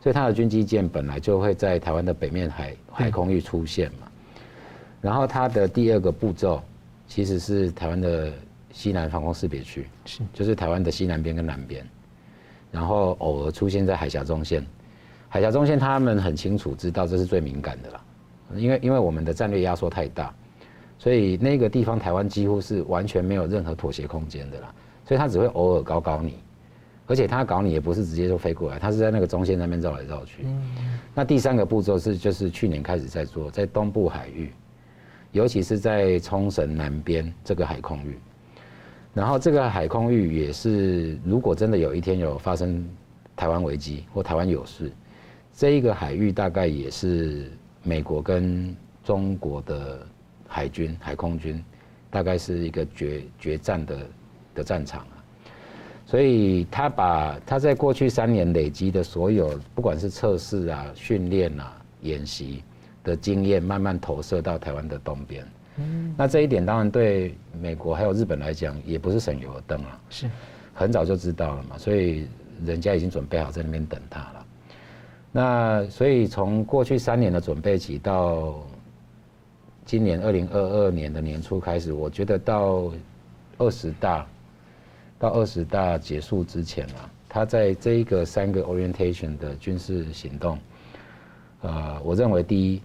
[0.00, 4.08] 所以他的军机舰本来就会在台湾的北面海海空域出现嘛。
[5.00, 6.62] 然后他的第二个步骤
[7.06, 8.32] 其实是台湾的
[8.72, 11.84] 西南防空识别区，是就是台湾的西南边跟南边，
[12.70, 14.64] 然后偶尔出现在海峡中线。
[15.28, 18.04] 海峡中线他们很清楚知道这是最敏感的了。
[18.56, 20.34] 因为因为我们的战略压缩太大，
[20.98, 24.74] 所以那个地方台湾几乎是完全没有任何妥协空间的啦，
[25.06, 26.34] 所以他只会偶尔搞搞你，
[27.06, 30.44] 而且他搞你也不是直接就飞过来，他是在那个中线那边绕来绕去。
[31.14, 34.52] 那第三个步骤是就是去年开始在做，在东部海域，
[35.32, 38.18] 尤其是在冲绳南边这个海空域，
[39.14, 42.84] 然后这个海空域也是如果真的有一天有发生
[43.36, 44.92] 台湾危机或台湾有事，
[45.54, 47.50] 这一个海域大概也是。
[47.82, 50.06] 美国跟中国的
[50.46, 51.62] 海军、海空军，
[52.10, 53.98] 大概是一个决决战的
[54.54, 55.16] 的战场啊，
[56.04, 61.72] 所以他把他在过去三年累积的所有，不管是测试啊、训练啊、
[62.02, 62.62] 演习
[63.02, 65.46] 的经验，慢慢投射到台湾的东边。
[65.76, 70.28] 嗯，那这一点当然对美国还有日本来讲，也不是省油的灯啊，是
[70.74, 72.26] 很早就知道了嘛，所以
[72.64, 74.39] 人家已经准备好在那边等他了。
[75.32, 78.54] 那所以从过去三年的准备期到
[79.84, 82.90] 今年二零二二年的年初开始，我觉得到
[83.58, 84.26] 二十大
[85.18, 90.58] 到二十大结束之前啊，他在这一个三个 orientation 的军事行动，
[91.60, 92.82] 呃，我认为第一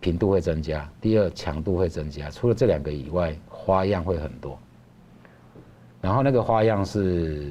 [0.00, 2.30] 频度会增加，第二强度会增加。
[2.30, 4.58] 除了这两个以外，花样会很多。
[6.00, 7.50] 然后那个花样是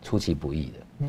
[0.00, 1.06] 出其不意的。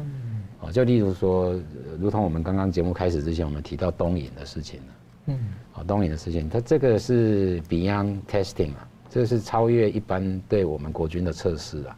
[0.61, 1.59] 啊，就例如说，
[1.99, 4.79] 如同我们刚刚节目开始之前，我们提到东引的事情，
[5.25, 5.39] 嗯，
[5.73, 11.97] 啊，东引的事情，它这个是 beyond testing 啊，这是超越一般对我们国军的测试啊，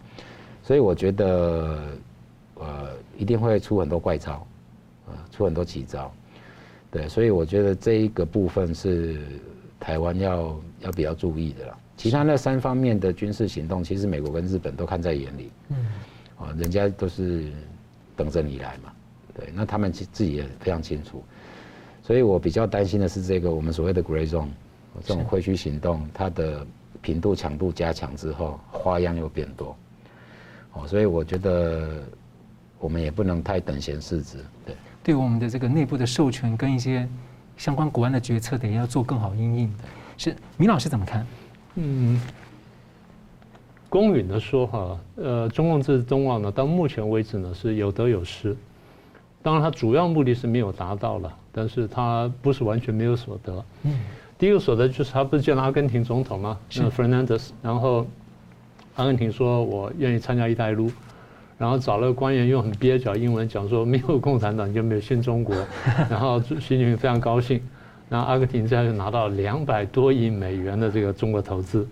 [0.63, 1.77] 所以我觉得，
[2.55, 4.47] 呃，一定会出很多怪招，
[5.07, 6.09] 呃，出很多奇招，
[6.89, 9.19] 对，所以我觉得这一个部分是
[9.77, 11.77] 台湾要要比较注意的啦。
[11.97, 15.75] 其他那三方面的军事行动，其实美国跟日本都看在眼里，嗯，
[16.37, 17.51] 啊，人家都是。
[18.15, 18.91] 等着你来嘛，
[19.33, 21.23] 对，那他们自自己也非常清楚，
[22.01, 24.47] 所以我比较担心的是这个我们所谓的 grey zone，
[25.03, 26.65] 这种灰区行动，它的
[27.01, 29.75] 频度强度加强之后，花样又变多，
[30.73, 32.03] 哦，所以我觉得
[32.79, 34.75] 我们也不能太等闲视之，对。
[35.03, 37.07] 对我们的这个内部的授权跟一些
[37.57, 39.83] 相关国安的决策，得要做更好因应的。
[40.17, 41.27] 是，明老师怎么看？
[41.75, 42.21] 嗯。
[43.93, 48.57] 公允的说哈，呃，中共这次冬奥呢，到目前为止呢是有得有失。
[49.43, 53.63] 当然，它主要目的是没有达到了，但是它不是完全没有所得。
[53.83, 53.99] 嗯，
[54.35, 56.57] 第一个所得就是他不是见了阿根廷总统吗？
[56.71, 58.07] 是 Fernandez，然后
[58.95, 60.89] 阿根廷说我愿意参加“一带一路”，
[61.59, 65.55] 然后找了个官员用很蹩脚英文讲说没有共产党就没有新中国，
[66.09, 67.61] 然后习近平非常高兴，
[68.09, 71.87] 然后阿根廷这样就拿到两百多亿美元的这个中国投资。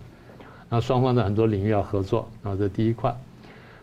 [0.74, 3.14] 那双方的很多领域要合作，然后这第一块。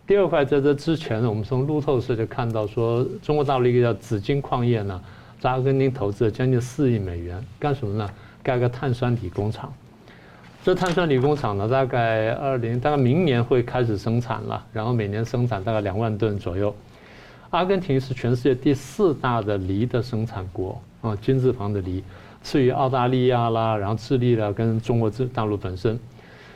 [0.07, 4.99] 第二块在这之前呢，我们从路透社就看到说，中国大陆一个叫紫金矿业呢，
[5.39, 8.11] 在阿根廷投资了将近四亿美元，干什么呢？
[8.43, 9.71] 盖个碳酸锂工厂。
[10.65, 16.75] 这碳酸锂工厂呢，大概二零大概明年会开始生产了，然后每年生产大概两万吨左右。
[17.51, 22.03] 阿根廷是全世界第四大的锂的生产国啊，金字旁的锂，
[22.43, 25.99] 次于澳大利亚啦，然后智利啦，跟中国大陆本身。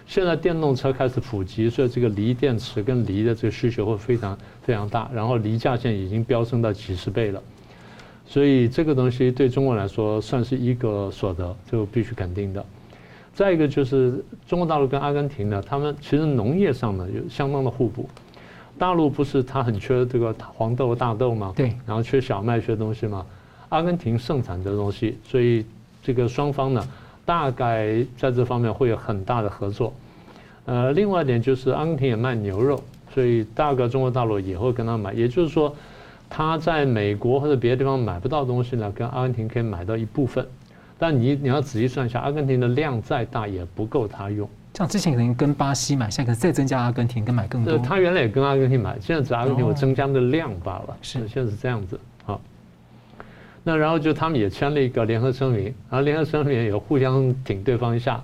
[0.07, 7.43] 现在电动车开始普及，所以这个锂电池跟锂的这个需求会非常非常大，然后锂价现在已经飙升到几十倍了，
[8.27, 12.65] 所以这个东西对中国来说算是一个所得，就必须肯定的。
[13.35, 18.09] 再一个就是中国大陆跟阿根廷呢，他们其实农业上呢有相当的互补。
[18.79, 21.53] 大陆不是它很缺这个黄豆、大豆吗？
[21.55, 21.75] 对。
[21.87, 23.25] 然后缺小麦、缺东西吗？
[23.69, 25.65] 阿根廷盛产这东西，所以
[26.03, 26.89] 这个双方呢，
[27.25, 29.93] 大概在这方面会有很大的合作。
[30.65, 32.81] 呃，另外一点就是阿根廷也卖牛肉，
[33.13, 35.13] 所以大概中国大陆也会跟他买。
[35.13, 35.75] 也就是说，
[36.31, 40.47] 他在美国或者别的地方买不到东西呢，跟阿根廷可以买到一部分。
[40.99, 44.49] 但你你要仔细算一下，阿根廷的量再大也不够他用。
[44.75, 47.77] 像之前可能跟巴西买，现在可能再增加阿根廷跟买更多。
[47.79, 50.97] 他原来也跟阿根廷买，现在只阿根廷有增加的量罢了。
[51.03, 51.99] 是，现在是这样子。
[53.65, 58.23] 那然后就他们也签了一个联合声明，然后联合声明也互相挺对方一下。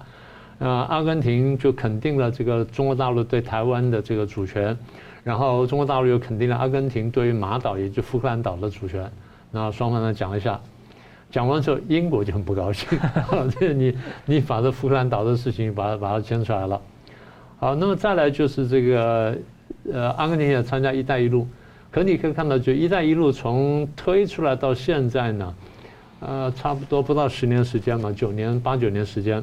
[0.59, 4.77] 啊，阿根廷就肯定了这个中国大陆对台湾的这个主权，
[5.23, 9.11] 然后中国大陆又肯定了阿根廷对于马岛，也就福克兰岛的主权。
[9.51, 10.61] 那双方呢讲一下。
[11.31, 12.99] 讲完之后，英国就很不高兴，
[13.61, 16.81] 这你你把这福克兰岛的事情把它把它牵出来了。
[17.59, 19.37] 好，那么再来就是这个
[19.93, 21.47] 呃，阿根廷也参加“一带一路”，
[21.91, 25.55] 可你可以看到，就“一带一路”从推出来到现在呢，
[26.21, 29.43] 呃，差不多不到十年时间嘛，九年八九年时间，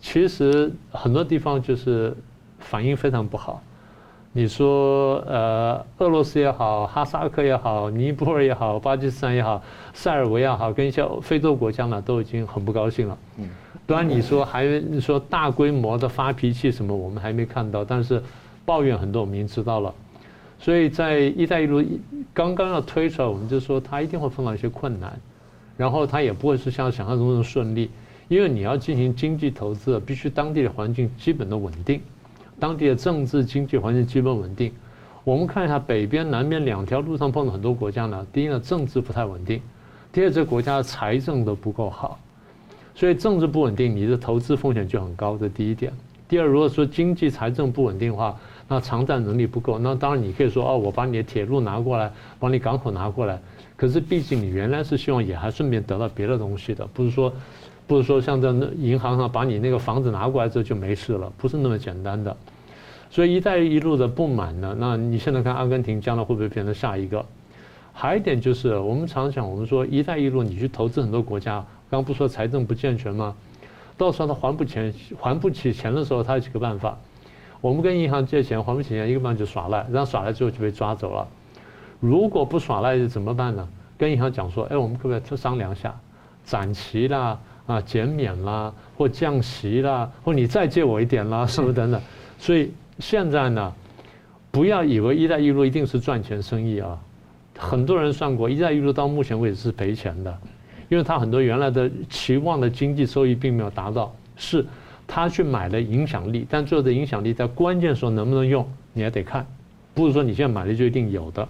[0.00, 2.14] 其实很多地方就是
[2.58, 3.62] 反应非常不好。
[4.32, 9.62] 你说呃，俄罗斯也好，哈萨克也好，尼泊尔也好，巴基斯坦也好，
[9.94, 13.16] 塞尔维亚好，跟一些非洲国家呢，都已经很不高兴了。
[13.38, 13.48] 嗯，
[13.86, 18.22] 当然你说还你说大规模的发脾气什么，我们还没看到，但是
[18.66, 19.94] 抱怨很多，我们已经知道了。
[20.58, 21.84] 所以在“一带一路”
[22.32, 25.18] 刚刚要推出来，我们就说它一定会碰到一些困难，
[25.76, 27.90] 然后它也不会是像想象中那么顺利，
[28.28, 32.00] 因为你要进行经济投资，必须当地的环境基本的稳定。
[32.58, 34.72] 当地的政治经济环境基本稳定，
[35.24, 38.26] 我们看一下北边、南边两条路上碰到很多国家呢。
[38.32, 39.60] 第一呢，政治不太稳定；
[40.10, 42.18] 第二，这个国家的财政都不够好，
[42.94, 45.36] 所以政治不稳定，你的投资风险就很高。
[45.36, 45.92] 这第一点。
[46.28, 48.36] 第二，如果说经济财政不稳定的话，
[48.68, 53.40] 那偿债能力不够，那当然你可以说哦，我把你的铁路拿过来，把你港口拿过来。
[53.76, 57.32] 可是毕竟你原来是希望也还顺便得到别的东西的，不是说。
[57.88, 62.36] 不是说像在那银行上把你那个房子拿过来之后就没事了，不是那么简单的。
[63.10, 67.24] 所以“一带一路”的不满呢，那你现在看阿根廷将来会不会变成下一个？
[67.92, 73.32] 还有一点就是，我们常讲，我们说“一带一路”，你去投资很多国家，刚刚不说财政不健全吗？
[73.96, 76.98] 到时候他还不钱，还不起钱的时候，他有几个办法。
[77.66, 81.26] 我们跟银行借钱还不起钱，一个办法就耍赖，然后耍赖之后就被抓走了。
[81.98, 83.68] 如果不耍赖怎么办呢？
[83.98, 85.92] 跟银行讲说，哎，我们可不可以商量一下，
[86.44, 87.36] 展期啦？
[87.66, 92.00] 啊，减免啦，或降息啦，或你再借我一点啦， 什么等等。
[92.38, 93.74] 所以现在呢，
[94.52, 96.96] 不要以为“一带一路”一定是赚钱生意啊。
[97.58, 100.38] 很多人算过，“一带一路”到目前为止是赔钱的，
[100.88, 104.64] 因为它很多原来的期望的经济收益并没有达到，是
[105.06, 109.46] 他去买了影响力，但最后的影响力在关键时候能不能用，你还得看，
[109.94, 111.48] 不是说你现在买了就一定有的。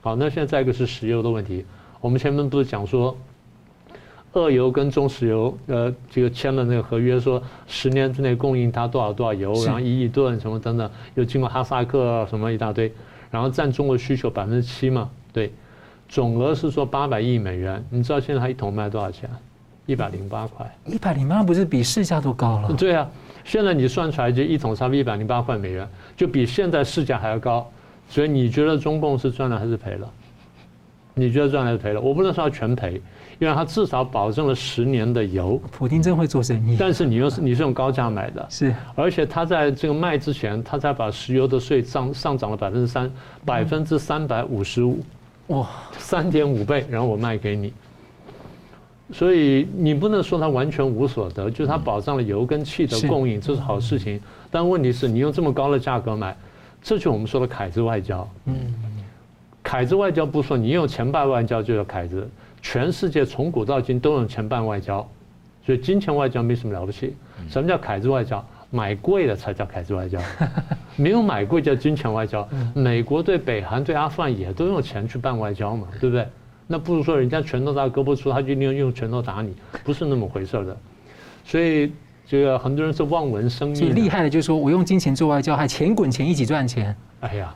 [0.00, 1.64] 好，那现在再一个是石油的问题，
[2.00, 3.16] 我们前面不是讲说。
[4.34, 12.92] 俄油跟中石油，呃，这个签了那个合约，说十年之内供应它多少多少油，然后一亿吨什么等等，又经过哈萨克什么一大堆，
[13.28, 15.52] 然后占中国需求百分之七嘛，对，
[16.08, 17.84] 总额是说八百亿美元。
[17.90, 19.28] 你知道现在它一桶卖多少钱？
[19.90, 20.64] 一百零八块。
[20.86, 22.72] 一百零八不是比市价都高了？
[22.74, 23.08] 对啊，
[23.44, 27.68] 现在你算出来就一桶差不多一百零八块美元，就比现在市价还要高。
[28.08, 30.08] 所以你觉得中共是赚了还是赔了？
[31.14, 32.00] 你觉得赚还是赔了？
[32.00, 33.02] 我不能说要全赔。
[33.40, 36.76] 因为它至少保证了十年的油，普京真会做生意。
[36.78, 43.10] 但是你又是你是用高价买的，是，而且他在这个卖之前，他才把石油的税上上涨了百分之三，
[43.46, 45.00] 百分之三百五十五，
[45.46, 45.66] 哇，
[45.96, 47.72] 三点五倍，然后我卖给你。
[49.12, 54.20] 所以你不能说他完全无所得，就是他保障了油跟气的供应，这是好事情。
[54.50, 56.36] 但问题是你用这么高的价格买，
[56.82, 58.28] 这就是我们说的凯子外交。
[58.46, 58.54] 嗯，
[59.62, 62.28] 凯子外交不说，你用钱办外交就叫凯子。
[62.62, 65.08] 全世界从古到今都用钱办外交，
[65.64, 67.16] 所以金钱外交没什么了不起。
[67.48, 68.44] 什么叫凯子外交？
[68.72, 70.16] 买贵了才叫凯子外交，
[70.94, 72.48] 没有买贵叫金钱外交。
[72.72, 76.24] 美国对北韩、对阿富汗也都用钱去办外交嘛，对不对？
[76.72, 79.52] 那不如说人家拳头大胳膊粗，他就利用用拳头打你，
[79.82, 80.76] 不是那么回事的。
[81.44, 81.90] 所以
[82.24, 83.74] 这个很多人是望文生义。
[83.74, 86.94] 最厉害的就是说我用金钱做外交，还钱滚钱一起赚钱。
[87.22, 87.52] 哎呀。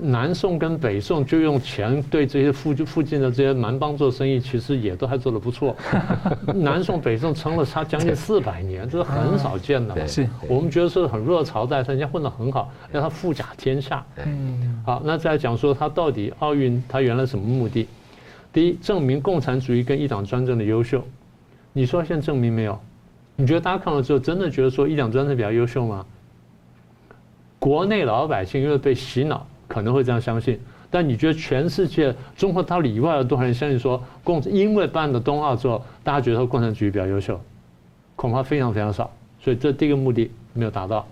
[0.00, 5.74] 南宋跟北宋就用钱对这些附附近的这些蛮邦做生意，其实也都还做得不错。
[6.54, 10.06] 南宋北宋撑了差将近四百年，这是很少见的。
[10.06, 14.04] 是我们觉得是很弱的朝代，人家混得很好，让他富甲天下。
[14.24, 17.88] 嗯，好，那再讲说他到底奥运他原来什么目的？
[18.52, 21.04] 第一，证明共产主义跟一党专政的优秀。
[21.72, 22.78] 你说现在证明没有？
[23.36, 26.04] 你觉得大家看了之后真的觉得说一党专政比较优秀吗？
[27.58, 29.46] 国内老百姓因为被洗脑。
[29.68, 30.58] 可能会这样相信，
[30.90, 37.38] 但你觉得全世界中国大陆以外的多少人相信说共因为办了冬奥之后，大家觉得说共产主义比较优秀，
[38.16, 39.10] 恐怕非常非常少。
[39.38, 41.06] 所以这第一个目的没有达到。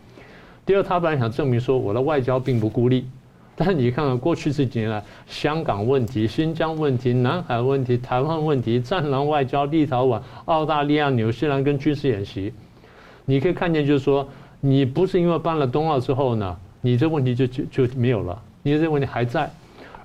[0.65, 3.07] 第二，他本来想证明说我的外交并不孤立，
[3.57, 12.53] 但是你看看过去这几年来，香港问题、新疆问题、南海问题、台湾问题、战狼外交、立陶宛、澳大利亚、纽西兰跟军事演习，
[13.25, 14.29] 你可以看见就是说，
[14.61, 18.41] 你不是因为办了冬奥之后呢，你这问题就就就没有了。
[18.63, 19.51] 你这问题还在，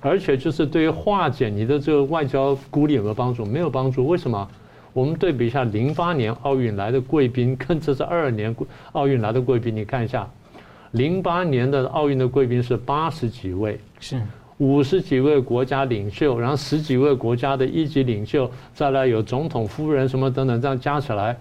[0.00, 3.44] 而且就是对于化解你的这个外交孤立有没有帮助？
[3.44, 4.06] 没有帮助。
[4.06, 4.48] 为什么？
[4.94, 8.54] 我们对比一下零八年奥运来的贵宾，跟这是二二年
[8.92, 10.28] 奥运来的贵宾，你看一下，
[10.92, 14.20] 零八年的奥运的贵宾是八十几位，是
[14.58, 21.36] 五十几位国家领袖，然后十几位国家的一级领袖，再来有总统夫人什么等等，这样加起来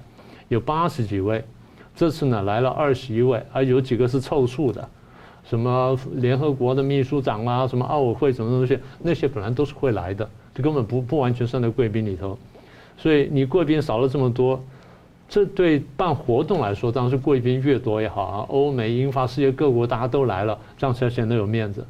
[0.47, 1.43] 有八十几位。
[1.93, 4.87] 这次呢来了二十一位，啊有几个是凑数的。
[5.43, 12.37] 什么联合国的秘书长啊，什么奥委会什么东西，那些本来都是会来的，这根本不不完全算在贵宾里头。
[12.97, 14.63] 所以你贵宾少了这么多，
[15.31, 18.45] 这对办活动来说，当然是贵宾越多越好啊。
[18.49, 21.87] 欧美英法世界各国大家都来了，这样才显得有面子。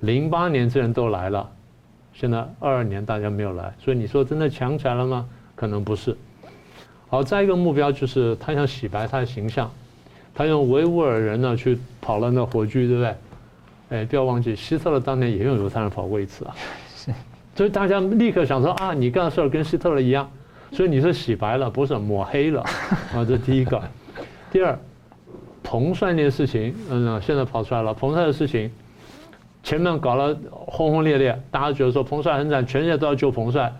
[0.00, 1.48] 零八年这人都来了，
[2.12, 5.26] 现在二二年大家没有来，所以你说真的强起来了吗？
[5.54, 6.14] 可能不是。
[7.08, 9.70] 好，再一个目标就是他想洗白他的形象。
[10.34, 13.14] 他用维吾尔人呢去跑了那火炬，对不对？
[13.88, 16.54] 哎，不要忘记，希特勒当年也用犹太人跑过一次啊。
[16.94, 17.10] 是，
[17.54, 20.30] 所以大家立刻想说啊，你干的事儿跟希特勒一样，
[20.72, 22.60] 所以你是洗白了，不是抹黑了
[23.14, 23.24] 啊。
[23.24, 23.82] 这第一个。
[24.50, 24.78] 第二，
[25.62, 27.92] 彭帅那事情，嗯，现在跑出来了。
[27.92, 28.70] 彭帅的事情，
[29.62, 33.72] 前面搞了轰轰烈烈，大家觉得说彭帅很惨，全世界都要救彭帅。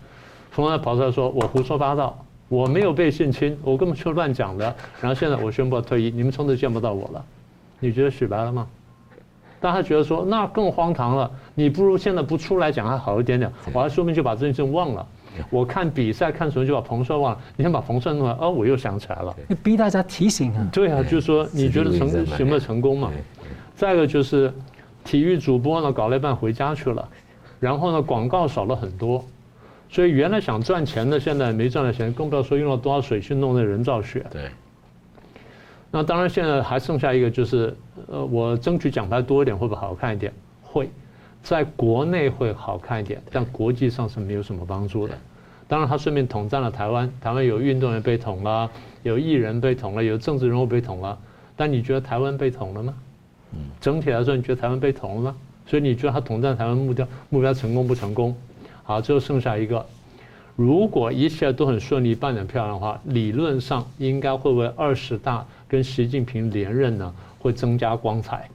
[0.51, 2.17] 彭帅跑出来说，我胡说八道。
[2.49, 4.73] 我没有被性侵，我根本就乱讲的。
[5.01, 7.25] 然后现在我宣布退役，你们从此见不到我了。
[7.79, 8.65] 你觉得洗白了吗？
[9.59, 11.29] 大家觉得说那更荒唐了。
[11.55, 13.51] 你不如现在不出来讲还好一点点。
[13.73, 15.05] 我还说不定就把这件事忘了。
[15.49, 17.39] 我看比赛看什么就把彭帅忘了。
[17.55, 19.35] 你先把彭帅弄来，哦，我又想起来了。
[19.47, 20.69] 你逼大家提醒啊。
[20.71, 22.09] 对啊，就是说你觉得成
[22.39, 23.11] 有没有成功嘛？
[23.75, 24.53] 再一个就是
[25.03, 27.07] 体育主播呢搞了一半回家去了，
[27.59, 29.23] 然后呢广告少了很多。
[29.89, 34.25] 所以原来想赚钱的，现在没赚到钱，更不要说用了多少水去弄那人造雪。
[34.29, 34.49] 对。
[35.89, 37.73] 那当然，现在还剩下一个，就是
[38.07, 40.33] 呃，我争取奖牌多一点，会不会好看一点？
[40.61, 40.89] 会，
[41.41, 45.17] 在国内会好看一点，但国际上是没有什么帮助的。
[45.67, 48.69] 当然，他顺便统战了台湾，台湾有运动员被捅了，
[49.03, 51.17] 有艺人被捅了，有政治人物被捅了。
[51.55, 52.93] 但你觉得台湾被捅了吗？
[53.53, 53.59] 嗯。
[53.81, 55.35] 整体来说，你觉得台湾被捅了吗？
[55.65, 58.33] 所以你觉得他统战台湾目标目标成功不成功？
[58.83, 59.85] 好，最后剩下一个，
[60.55, 68.49] 如果一切都很顺利，办得漂亮的话，理论上应该会为二十大跟习近平连任呢，会增加光彩。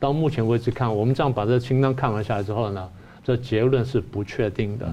[0.00, 2.88] 到目前为止看，我们这样把这清单看完下来之后呢，
[3.22, 4.90] 这结论是不确定的。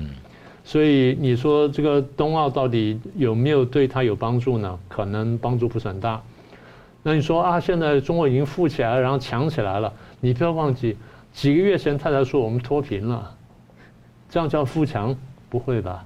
[0.68, 4.78] 所以你说这个冬奥到底有没有对他有帮助呢？
[4.89, 6.20] 可能帮助不是很大。
[7.03, 10.97] 那你说啊，现在中国已经富起来了，然后强起来了，你不要忘记，
[11.32, 13.32] 几个月前他才说我们脱贫了。
[14.28, 15.16] 这样叫富强？
[15.51, 16.03] 不会吧？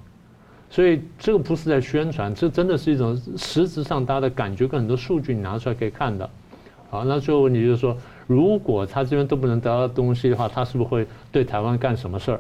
[0.70, 6.30] 所以这个不是在宣传，这真的是一种实质上大家的感觉，跟很多数据你拿出来可以看的。
[6.89, 7.95] 好，那最后问题就是说，
[8.28, 12.39] 如果他这边都不能得到东西的话，他是不是会对台湾干什么事儿？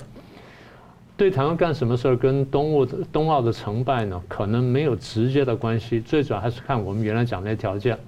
[1.19, 4.23] 对台湾干什么事儿跟冬奥的冬奥的成败呢？
[4.25, 7.99] 可能没有直接的关系，最主要还是看我们原来讲那些条件。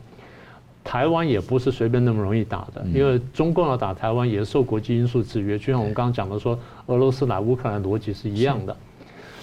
[0.82, 8.74] 台湾也不是随便那么容易打的，因为中共要打台湾也是受国际因素制约，就像我们刚刚讲的说，俄罗斯打乌克兰逻辑是一样的。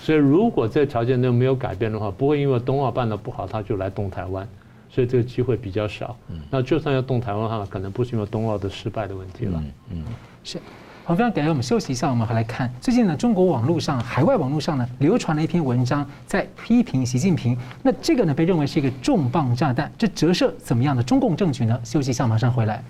[0.01, 4.49] 所以如果这条件都没有改变的话，不会因为冬奥办得不好他就来动台湾，
[4.89, 6.17] 所以这个机会比较少。
[6.51, 9.63] 那就算要动台湾的话，可能不是因为冬奥的失败的问题了。
[9.91, 10.03] 嗯，
[10.43, 10.59] 是。
[11.09, 17.57] 好，非常感谢我们休息一下，我们回来看最近呢，中国网络上、海外网络上呢，流传了一篇文章，在批评习近平。
[17.83, 21.81] 那这个呢，被认为是一个重磅炸弹，这折射怎么样的中共政局呢？
[21.83, 22.85] 休息一下，马上回来。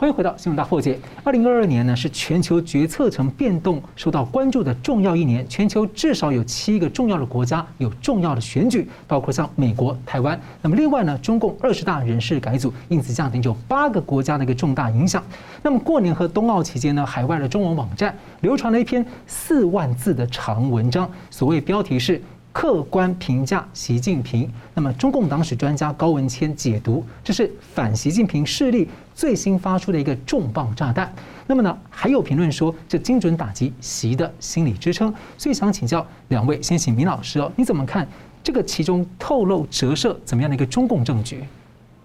[0.00, 0.98] 欢迎回到新闻大破解。
[1.22, 5.46] 二零二二年呢，是全球决策层变动受到关注的重要一年。
[5.46, 10.40] 全球至少有七个重要的国家有重要的选举，包括像美国、台湾。
[10.62, 15.22] 那么另外呢，中共二十大人事改组，因此降定就八个国家的一个重大影响。
[15.62, 22.18] 那么过年和冬奥期间呢，海外的中文网站流传了一篇四万字的长文章，所谓标题是。
[22.52, 28.88] 客观评价习近平，那么中共党史专家高文谦解读，这是反习近平势力
[29.20, 31.12] 最新发出的一个重磅炸弹。
[31.46, 35.12] 那么呢，还有评论说，这精准打击习的心理支撑。
[35.36, 38.08] 所以想请教两位，先请明老师哦，你怎么看
[38.42, 41.44] 这个其中透露折射怎么样的一个中共政局？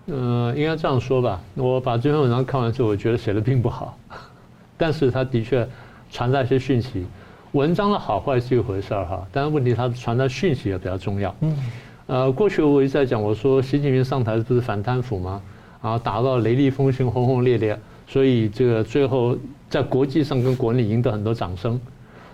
[0.08, 3.98] 呃，应该这样说吧，我把这篇文章看完之后，我觉得写的并不好，
[4.76, 5.66] 但是他的确
[6.12, 7.06] 传达一些讯息。
[7.54, 11.34] 文章的好坏是一回事儿哈，但是问题它传达讯息也比较重要。
[11.40, 11.58] 嗯，
[12.08, 15.42] 呃，过去我一直在讲，我说习近平上台不是反贪腐吗？
[15.86, 19.38] 然后，打到雷厉风行、轰轰烈烈，所以这个最后
[19.70, 21.80] 在国际上跟国内赢得很多掌声。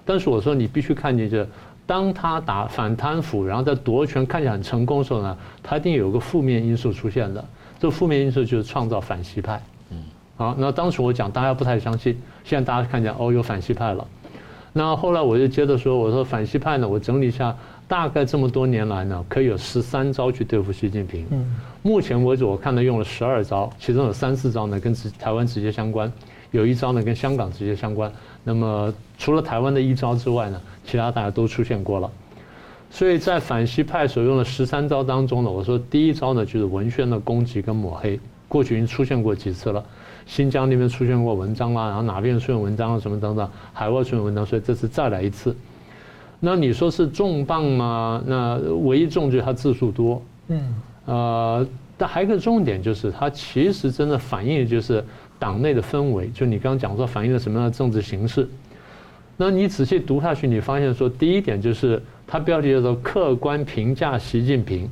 [0.06, 1.46] 但是我说你必须看见，就是
[1.86, 7.44] 当他打反贪腐，然后在夺权看起来很成功的时候呢，他一定有个负面因素出现的。
[7.78, 9.62] 这负面因素就是创造反西派。
[9.90, 10.02] 嗯，
[10.38, 14.08] 好，那当时我讲大家不太相信，现在大家看见哦，有反西派了。
[14.74, 17.54] 那后来我就接着说，我说反西派呢，我整理一下，
[17.90, 21.26] 大概这么多年来呢，可以有十三招去对付习近平。
[21.32, 26.10] 嗯，目前为止我看到用了十二招，其中有三四招呢跟直台湾直接相关，
[26.52, 28.10] 有一招呢跟香港直接相关。
[28.46, 32.10] 那么除了台湾的一招之外呢，其他大家都出现过了。
[32.90, 38.18] 所以在反西派所用的十三招当中呢，我说第一招呢就是文宣的攻击跟抹黑，
[38.48, 39.84] 过去已经出现过几次了。
[40.26, 45.56] 新疆那边出现过文章啊，然后哪边出现文章啊，什么等等，海外出现文章，所以这次再来一次。
[46.40, 48.24] 那你说是重磅吗？
[48.26, 51.68] 那唯一重就是它字数多，嗯，呃，
[51.98, 55.04] 但还有一个重点就是它其实真的反映的就是
[55.38, 58.50] 党内的氛围，就你刚刚讲说反映了什么样的政治形势。
[59.38, 64.90] 那你仔细读下去，你发现说第一点就是它标题叫做“客观评价习近平”，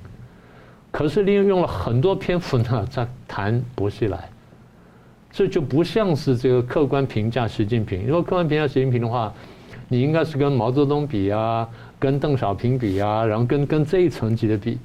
[0.92, 4.30] 可是利用用了很多篇幅呢在谈薄熙来。
[5.32, 8.06] 这就不像是这个客观评价习近平。
[8.06, 9.32] 如果客观评价习近平的话，
[9.88, 11.68] 你应该是跟毛泽东比啊，
[12.00, 14.78] 跟邓小平比啊，然后跟跟这一层级的比。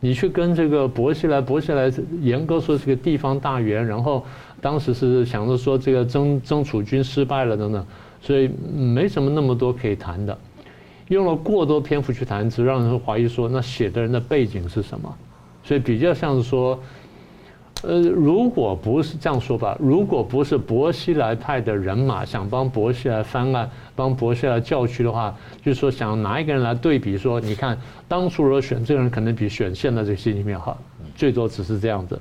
[0.00, 4.24] 你去跟这个薄熙来，薄熙来严格说是个地方大员，然后
[4.60, 7.84] 当时是想着说这个征征楚军失败了等等，
[8.20, 10.38] 所以没什么那么多可以谈的。
[11.08, 15.12] 用了过多篇幅去谈，只让人怀疑说那写的人的背景是什么。
[15.64, 16.78] 所以比较像是说。
[17.82, 30.76] 呃，如果不是这样说吧，如果不是薄熙来派的人马想帮薄熙来翻案、帮薄熙来叫屈的话，就是说想拿一个人来对比，说你看当初如果选这个人，可能比选现在这个习近平好，
[31.14, 32.20] 最多只是这样子。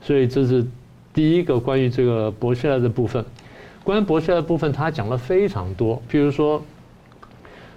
[0.00, 0.64] 所以这是
[1.12, 3.24] 第一个关于这个薄熙来的部分。
[3.82, 6.62] 关于薄熙来的部分，他讲了非常多，譬如说，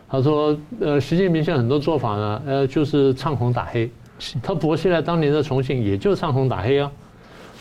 [0.07, 3.89] 他说，呃，习近平现在很多做法呢，呃，就是唱红打黑。
[4.43, 6.91] 他薄熙来当年在重庆也就唱红打黑啊。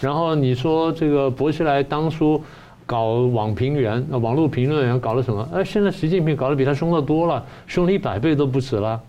[0.01, 2.43] 然后你说这个薄熙来当初
[2.85, 5.49] 搞网评员、网络评论员搞了什么？
[5.53, 9.01] 哎，现在习近平搞得比他凶得多了，凶了一百倍都不止了。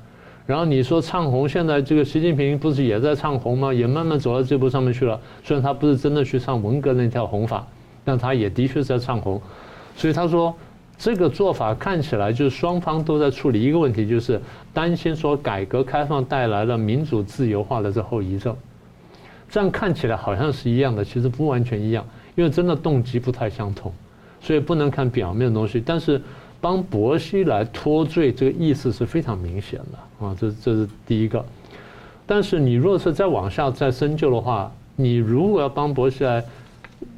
[0.46, 3.74] 然后你说唱红，现在这个习近平不是也在唱红吗？
[3.74, 5.20] 也慢慢走到这步上面去了。
[5.44, 7.68] 虽然他不是真的去唱文革那条红法，
[8.06, 9.42] 但他也的确是在唱红。
[9.96, 10.56] 所以他说
[10.98, 14.42] 这个做法看起来就是双方都在处理一个问题，就是
[14.74, 18.56] 担心说改革开放带来了民主自由化的这后遗症。
[19.50, 23.92] 这样看起来好像是一样的，其实不完全一样，因为真的动机不太相同，
[24.42, 25.82] 所以不能看表面的东西。
[25.84, 26.22] 但是
[26.60, 31.44] 帮薄熙来脱罪，这个意思是非常明显的啊，这这是第一个。
[32.26, 36.44] 但是你若是再往下再深究的话，你如果要帮薄熙来，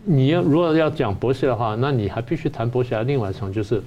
[0.05, 3.82] 你要如果要讲薄熙来的话，那你还必须谈薄熙来另外一层，就是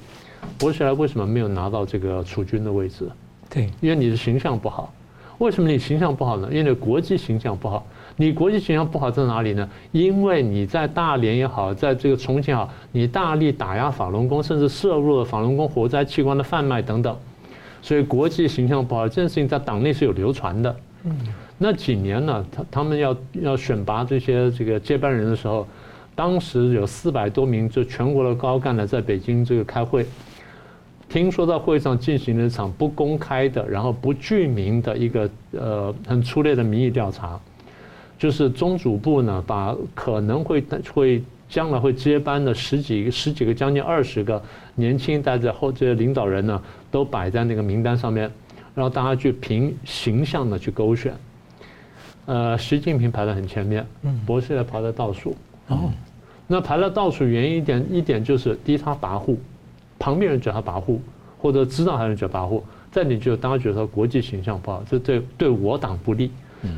[0.59, 3.09] 薄熙来为什么没有拿到这个储君的位置？
[3.49, 4.93] 对，因为你的形象不好。
[5.39, 6.49] 为什么你形象不好呢？
[6.51, 7.87] 因为你国际形象不好。
[8.17, 9.69] 你国际形象不好在哪里呢？
[9.91, 17.17] 因为你在大连也好，在这个重庆也好，你大力打压法轮功，甚至涉入了法轮功活摘器官的贩卖等等，
[17.81, 19.09] 所以国际形象不好。
[19.09, 20.77] 这件事情在党内是有流传的。
[21.05, 21.17] 嗯，
[21.59, 25.67] 那几年呢，他他们要要选拔这些这个接班人的时候，
[26.15, 30.07] 当时有四百多名就全国的高干呢，在北京这个开会。
[31.09, 37.39] 听说在会上进行了一场不公开的，然后不具名的一个呃很粗略的民意调查，
[38.23, 40.63] 就是中组部呢把可能会
[40.95, 44.41] 会将来会接班的十几十几个将近二十个
[44.77, 48.31] 年轻一代的后这些领导人呢都摆在那个名单上面，
[48.77, 51.13] 然后大家去凭形象的去勾选，
[52.27, 55.35] 呃，习近平排在很前面，嗯薄熙来排在倒数。
[55.67, 55.91] 哦，
[56.47, 59.37] 那排在倒数原因一点一点就是，第一他跋扈，
[59.99, 60.97] 旁边人觉得他跋扈，
[61.39, 62.63] 或者知道他人觉得跋扈，
[62.93, 66.31] 再你就大家觉得他国际形象不好，这对对我党不利。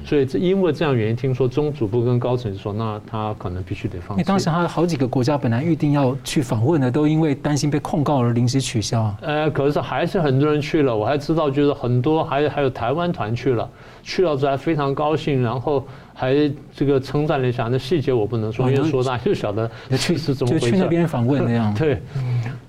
[0.05, 4.25] 所以，这因为这样原因，听说中组部跟高层说，那他可能必须得放弃。
[4.25, 9.15] 当时他好几个国家本来预定要去访问的，都因为担心被控告而临时取消。
[9.21, 10.97] 呃，可是还是很多人去了。
[10.97, 13.69] 我还知道，就是很多还还有台湾团去了，
[14.03, 17.69] 去了之后还非常高兴，然后还这个称赞了一下。
[17.71, 20.67] 那细节我不能说，因为说大 就晓得去是怎么回事。
[20.67, 21.75] 就去那边访问那样。
[21.79, 22.01] 对，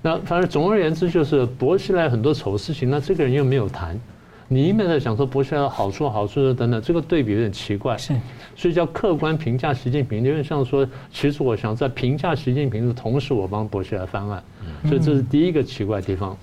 [0.02, 3.98] 那反正总而言之，就是薄熙来很多丑事情，那这个人又没有谈。
[4.48, 8.14] 你一面在想说薄熙来的好处、好处等等，这个对比有点奇怪，是，
[8.54, 14.42] 所以叫客观评价习近平，有点像说，其实我想在评价习近平的同时，我帮薄熙来翻案，
[14.84, 16.36] 所以这是第一个奇怪的地方。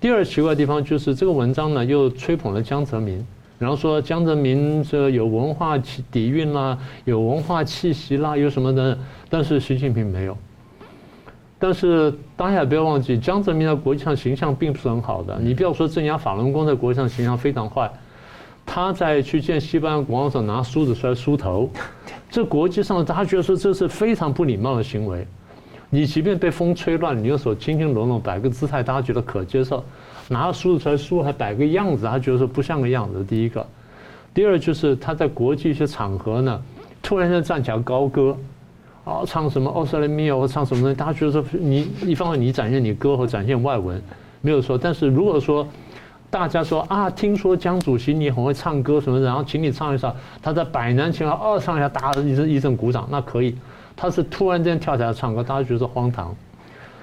[0.00, 3.26] 第二奇怪的地方就是这个文章呢，又吹捧了江泽民，
[3.58, 8.96] 然后说江泽民这有文化底蕴啦，有文化气息啦，有什么的，
[9.28, 10.36] 但是习近平没有。
[11.66, 15.38] 但是大家也不要忘记，江泽民在国际上形象并不是很好的。
[15.40, 17.90] 你不要说镇压法轮功在国际上形象非常坏，
[18.66, 21.70] 他在去见西班牙国王时拿梳子出来梳头，
[22.28, 25.26] 这国际上大家觉得说这是非常不礼貌的行为。
[25.88, 29.82] 你即便被风吹乱，你用手轻轻拢拢，摆个姿态，大家觉得可接受。
[30.28, 33.24] 拿梳子出来梳还摆个样子，他觉得说不像个样子。
[33.24, 33.66] 第一个，
[34.34, 36.60] 第二就是他在国际一些场合呢，
[37.02, 38.36] 突然间站起来高歌。
[39.04, 44.02] 哦，唱什么《奥斯雷米亚》或唱什么东西，大家觉得说你一方面你展现你歌和展现外文
[44.40, 45.66] 没有错，但是如果说
[46.30, 50.10] 大家说啊，听说江主席你很会唱歌什么，然后请你唱一首，
[50.42, 53.54] 他在百难情况二唱一下，大家一阵一阵鼓掌，那可以。
[53.94, 56.34] 他是突然间跳起来唱歌，大家觉得荒唐。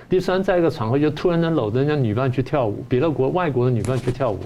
[0.10, 4.40] 第三，在一个场合就突然间搂着人家女伴去跳舞，别的国外国的女伴去跳舞，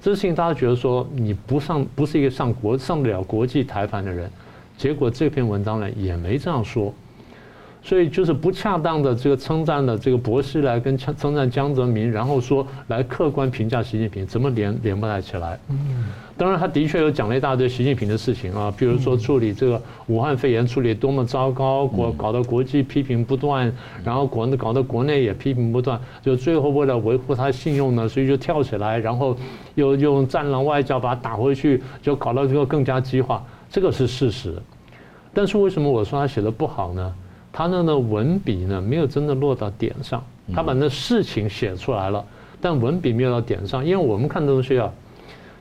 [0.00, 4.30] 这事情大家觉得说你不上不是一个上国上得了国际台盘的人。
[4.78, 6.94] 结果这篇文章呢也没这样说，
[7.82, 15.58] 所以就是不恰当的这个称赞的这个薄熙来跟称称赞江泽民，然后说来客观评价习近平，怎么连连不太起来？
[15.68, 16.06] 嗯，
[16.36, 23.72] 当然他的确有讲了一大堆习近平的事情啊，比如说处理这个武汉肺炎处理多么糟糕，国搞得国际批评不断，
[24.04, 29.36] 然后国内搞得国内也批评不断，就最后为了维护他信用呢，所以就跳起来，然后
[29.74, 33.42] 又用战狼外交把他打回去，就搞到最后更加激化。
[33.70, 34.54] 这个是事实，
[35.34, 37.14] 但是为什么我说他写的不好呢？
[37.52, 40.22] 他那个文笔呢，没有真的落到点上。
[40.54, 42.24] 他把那事情写出来了，
[42.60, 43.84] 但文笔没有到点上。
[43.84, 44.90] 因为我们看东西啊，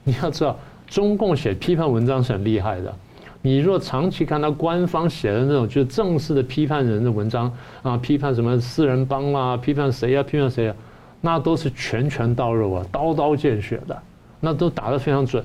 [0.03, 2.93] 你要知道，中共写批判文章是很厉害的。
[3.41, 7.51] 你若长期看他官方写的那种，就是正式的批判人的文章
[7.81, 10.75] 啊，批判什么四人帮啊，批判谁啊，批判谁啊，
[11.21, 13.97] 那都是拳拳到肉啊，刀刀见血的，
[14.39, 15.43] 那都打得非常准。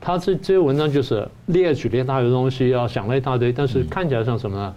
[0.00, 4.74] 他这这些文章就是列举了一大堆东西，要想了一大堆，但是看起来像什么呢？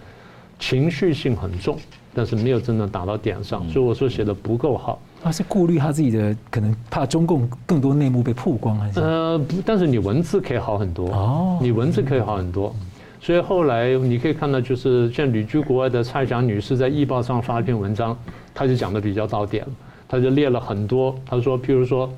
[0.60, 1.78] 情绪性很重，
[2.14, 5.02] 但是没有真的打到点上，所以我说写的不够好。
[5.24, 9.00] 他是顾虑他自己的，可能怕中共更多内幕被曝光还是？
[9.00, 12.76] 呃，但是你文字可以好很多哦，你文字可以好很多，
[13.20, 18.18] 所以后来你可以看到，就是像旅居国外的蔡翔女士在《易报》上发一篇文章，
[18.54, 19.66] 她就讲的比较到点，
[20.08, 22.12] 她就列了很多，她说，譬如说。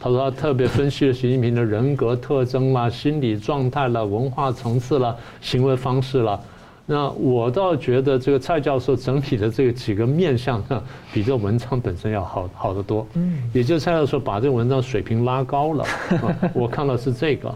[0.00, 6.40] 他说他特别分析了习近平的人格特征啦、心理状态啦、文化层次啦、行为方式啦。
[6.86, 10.82] 那我倒觉得这个蔡教授整体的这个几个面相呢，
[11.12, 13.06] 比这个文章本身要好好得多。
[13.12, 15.84] 嗯，也就是蔡教授把这个文章水平拉高了。
[16.54, 17.54] 我看到是这个。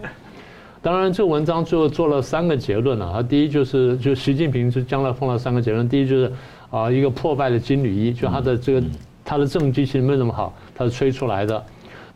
[0.80, 3.10] 当然，这个文章最后做了三个结论啊。
[3.14, 5.88] 他第一就是，就习近平是将来碰到三个结论。
[5.88, 6.30] 第一就是
[6.70, 8.82] 啊，一个破败的金缕衣，就他的这个
[9.24, 11.64] 他的政绩其实没那么好，他是吹出来的。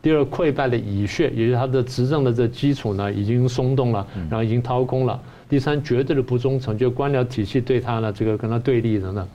[0.00, 5.20] 第二，溃败的蚁穴，也就是他的执政的这基础呢，已经松动了，然后已经掏空了。
[5.48, 9.28] 第三，绝对的不忠诚，就官僚体系对他呢，这个跟他对立的呢，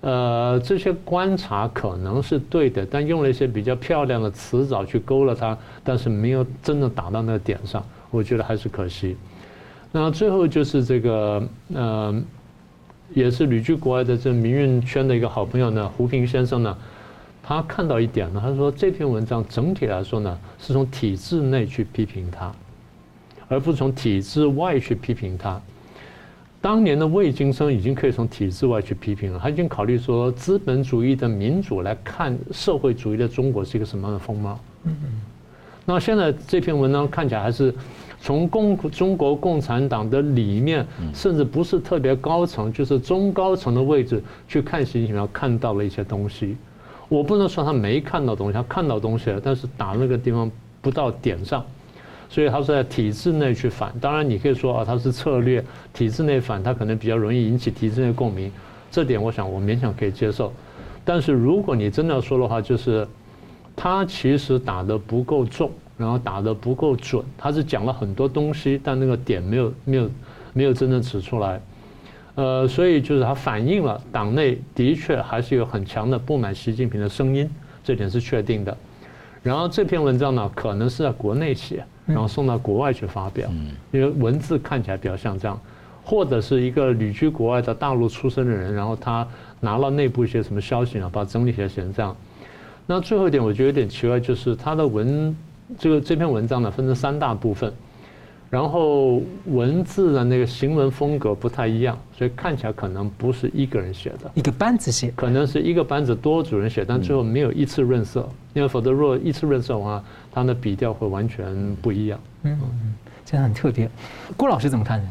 [0.00, 9.16] 呃，这些观察可能是对的，但用了一些比较漂亮的词藻去勾勒他，但是没有真的打到那个点上，我觉得还是可惜。
[9.92, 11.42] 那最后就是这个，
[11.72, 12.22] 呃，
[13.14, 16.76] 也是旅居国外的这民运圈的一个好朋友呢，胡平先生呢。
[17.46, 22.50] 他看到一点呢，他说这篇文章整体来说呢，是从体制内去批评他，
[23.48, 25.60] 而不是从体制外去批评他。
[26.62, 34.58] 当年的魏京生已经可以从体制外去批评了，他已经考虑说资本主义的民主来看社会主义的中国是一个什么样的风貌。
[34.84, 35.20] 嗯嗯。
[35.84, 37.74] 那现在这篇文章看起来还是
[38.18, 46.56] 从共中国共产党的里面，甚至不是特别高层，就是中高层的位置去看习近平，看到了一些东西。
[47.08, 50.50] 我不能说他没看到东西，他看到东西了，但是打那个地方
[50.80, 51.64] 不到点上。
[52.30, 53.94] 所以他是在体制内去反。
[54.00, 58.50] 当然，你可以说啊，他是策略，体制内反，他可能比较容易引起体制内共鸣，
[58.90, 60.52] 这点我想我勉强可以接受。
[61.04, 63.06] 但是如果你真的要说的话，就是
[63.76, 70.10] 他其实打得不够重，然后打得不够准，他是讲了很多东西，但那个点没有没有
[70.54, 71.60] 没有真正指出来。
[72.36, 77.48] 呃，所以就是它反映了党内的确还是有很强的不满习近平的声音，
[77.84, 78.76] 这点是确定的。
[79.42, 83.48] 然后这篇文章呢，可能是在国内写，然后送到国外去发表，
[83.92, 85.60] 因为文字看起来比较像这样，
[86.02, 89.24] 或者是一个旅居国外的大陆出生的人，然后他
[89.60, 92.16] 拿了内部一些什么消息啊，把它整理起来写成这样。
[92.86, 95.36] 那最后一点我觉得有点奇怪，就是他的文
[95.78, 97.72] 这个这篇文章呢，分成三大部分。
[98.54, 110.00] 然后文字的那个行文风格不太一样，所以看起来可能不是一个人写的，一个班子写，可能是一个班子多组人写，但最后没有一次润色，因为否则如果依次润色的话，
[110.30, 112.20] 他的笔调会完全不一样。
[112.44, 112.94] 嗯嗯，
[113.24, 113.90] 这样很特别。
[114.36, 115.08] 郭老师怎么看呢？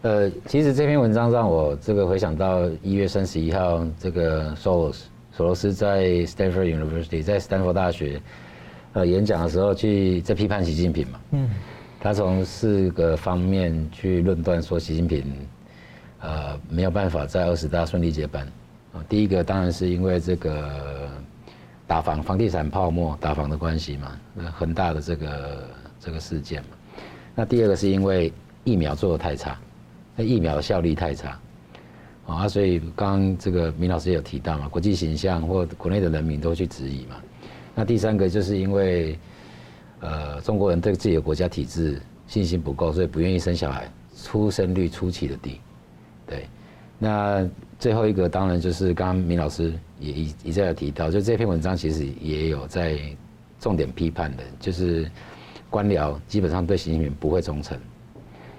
[0.00, 8.18] 呃，其实这篇文章让我这个回想到一月三十一号，这个索罗斯索罗斯在 Stanford University 在斯坦福大学
[8.94, 11.20] 呃演讲的时候，去在批判习近平嘛。
[11.32, 11.50] 嗯。
[12.00, 15.24] 他从四个方面去论断说，习近平，
[16.20, 18.46] 呃，没有办法在二十大顺利接班。
[18.92, 21.10] 啊，第一个当然是因为这个
[21.88, 24.16] 打房、房地产泡沫、打房的关系嘛，
[24.56, 25.68] 很大的这个
[25.98, 26.68] 这个事件嘛。
[27.34, 28.32] 那第二个是因为
[28.62, 29.58] 疫苗做的太差，
[30.14, 31.36] 那疫苗的效力太差，
[32.28, 37.16] 啊，所以刚刚这个明老师也有提到嘛，国际形象或国内的人民都去质疑嘛。
[37.74, 39.18] 那第三个就是因为。
[40.00, 43.90] 呃，中国人对自己的国家体制信心不够，所以不愿意生小孩，
[44.24, 45.60] 出生率出奇的低。
[46.26, 46.46] 对，
[46.98, 52.98] 那最后一个当然就是刚刚明老师也一一再有提到，就这篇文章其实也有在
[53.58, 55.10] 重点批判的，就是
[55.68, 57.76] 官僚基本上对习近平不会忠诚。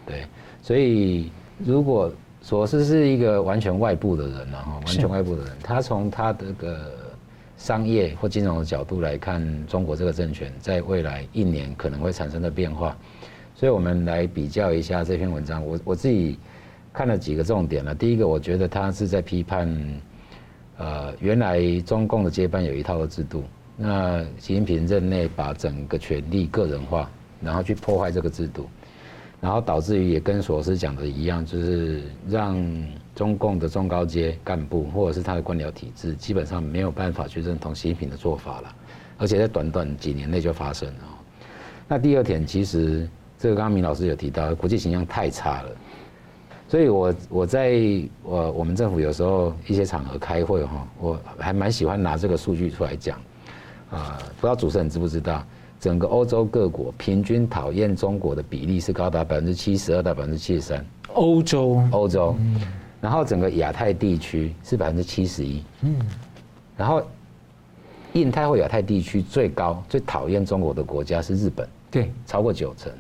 [0.06, 0.26] 对，
[0.62, 2.12] 所以如果
[2.42, 7.09] 索斯是一个完全外部的人，然后完全外部的人，他从他的个。
[7.60, 12.97] 商业或金融的角度来看，中国这个政权在未来一年可能会产生的变化，
[13.53, 15.64] 所以我们来比较一下这篇文章。
[15.64, 16.39] 我我自己
[16.93, 17.93] 看了几个重点了。
[17.93, 19.70] 第一个，我觉得他是在批判，
[20.78, 23.43] 呃，原来中共的接班有一套的制度，
[23.76, 28.70] 那习近平任内把整个权力个人化，然后去破坏这个制度。
[29.42, 32.62] 然后导致于也跟索斯讲的一样，就是让
[33.16, 38.76] 中共的中高阶干部或者是他的官僚体制，基本上没有办法去认同习近平的做法了，
[39.18, 40.96] 而且在短短几年内就发生了。
[41.88, 45.70] 那第二点，其实这个刚刚明老师有提到，国际形象太差了，
[46.68, 47.80] 所以我我在
[48.22, 53.18] 我我们政府有时候一些场合开会哈，我还蛮喜欢拿这个数据出来讲，
[53.90, 55.42] 啊，不知道主持人知不知道？
[55.80, 60.86] 整个欧洲各国平均讨厌中国的比例是高达百分之七十二到百分之七十三。
[61.13, 62.36] 欧洲，欧洲，
[62.99, 65.63] 然后整个亚太地区是百分之七十一。
[65.82, 65.95] 嗯，
[66.75, 67.01] 然后
[68.13, 72.91] 印太或亚太地区最高最讨厌中国的国家是日本，对，超过九成。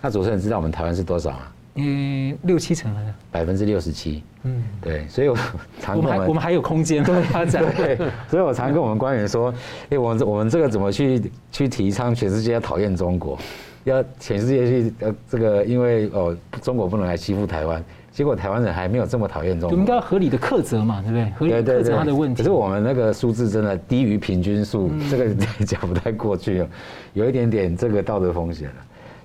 [0.00, 1.52] 那主持人知道我们台湾是多少吗？
[1.80, 3.00] 嗯，六七成了，
[3.30, 4.22] 百分之六十七。
[4.42, 5.36] 嗯，对，所以我
[5.80, 7.62] 常我们还我们还有空间 发展。
[7.76, 7.96] 对，
[8.28, 9.52] 所以我常跟我们官员说，
[9.90, 11.22] 哎，我们我们这个怎么去
[11.52, 13.38] 去提倡全世界要讨厌中国，
[13.84, 19.70] 要全世界去呃这个，因为哦中国不能来欺负台湾，结果台湾人还没有这么讨厌中国。
[19.70, 21.30] 我们应该要合理的苛责嘛，对不对？
[21.32, 22.42] 合理的克责他的问题。
[22.42, 25.34] 可是我们那个数字真的低于平均数，这个
[25.66, 26.64] 讲不太过去，
[27.12, 28.74] 有一点点这个道德风险了，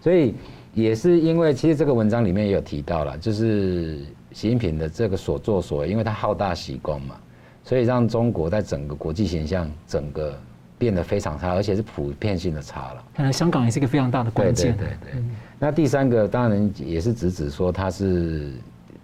[0.02, 0.36] 所以。
[0.76, 3.98] 也是因为，其实这个文章里面也有提到了，就是
[4.34, 7.16] 习近平的这个所作所为，因为他好大喜功嘛，
[7.64, 10.38] 所以让中国在整个国际形象整个
[10.78, 13.04] 变得非常差，而且是普遍性的差了。
[13.14, 14.76] 看来香港也是一个非常大的关键。
[14.76, 15.24] 对对对，对。
[15.58, 18.52] 那第三个当然也是直指说他是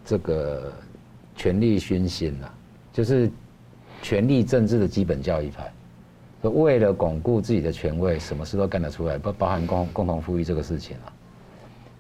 [0.04, 0.74] 这个
[1.38, 2.54] 权力熏心了，
[2.92, 3.32] 就是
[4.02, 5.72] 权力政治的基本教义派，
[6.50, 11.14] 为了巩固自己的权位，什么事都干得出来，不包含共共同富裕这个事情了。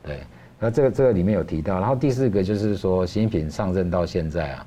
[0.04, 0.20] 对，
[0.60, 4.66] 那这个这个里面有提到，然后第四个就是说，习近平上任到现在啊，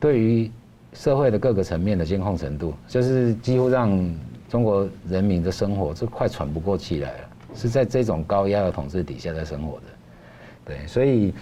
[0.00, 0.50] 对于
[0.92, 4.14] 社会的各个层面的监控程度，就是几乎让
[4.48, 9.84] 中国人民的生活是快喘不过气来了，是在这种高压的统治底下在生活的。
[10.64, 11.32] 对，所以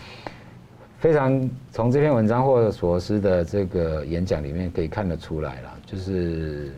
[0.99, 6.73] 非常从这篇文章或者索斯的这个演讲里面可以看得出来了，就是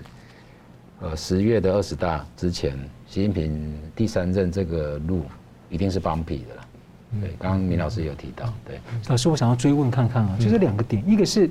[1.01, 2.77] 呃十月的二十大之前，
[3.07, 5.23] 习近平第三任这个路。
[5.71, 6.63] 一定是帮屁的了，
[7.21, 11.47] 对，刚刚明老师有提到，对，老师，我想要追问看看啊，就是两个点，一个是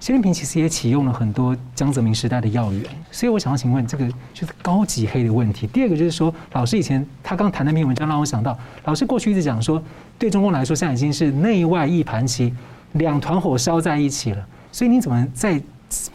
[0.00, 5.66] 习近平其实也启用了很多江泽民时代的要员，所以我想要请问，这个就是高级黑的问题。
[5.66, 9.82] 第二个就是说，老师以前他刚谈那篇文章让我想到，老师过去一直讲说，
[10.18, 12.54] 对中共来说现在已经是内外一盘棋，
[12.92, 14.46] 两团火烧在一起了。
[14.70, 15.60] 所以你怎么在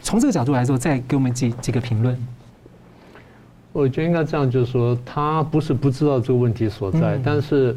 [0.02, 2.16] 从这个角度来说，再给我们几几个评论？
[3.74, 7.76] 我觉得应该这样，就是说他不是不知道这个问题所在，但是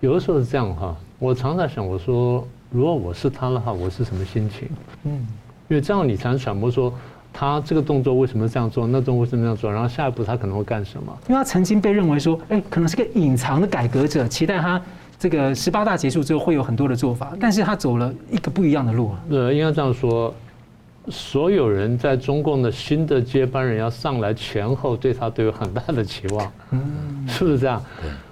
[0.00, 0.96] 有的时候是这样哈。
[1.20, 2.44] 我常在想，我说。
[2.72, 4.68] 如果我是他的话，我是什么心情？
[5.02, 5.26] 嗯，
[5.66, 6.94] 因为这样你才能揣摩说
[7.32, 11.12] 他这个动作为什么这样做，那动作为什么这样做，然后下一步他可能会干什么？
[11.28, 14.80] 因为他曾经被认为说，哎，可能是个隐藏的改革者，期待他
[15.18, 19.20] 这个十八大结束之后会有很多的做法，但是他走了一个不一样的路啊。
[19.28, 20.32] 对，应该这样说，
[21.10, 27.82] 所有人在中共的新的接班人要上来前后，对他都有很大的期望，嗯，是不是这样？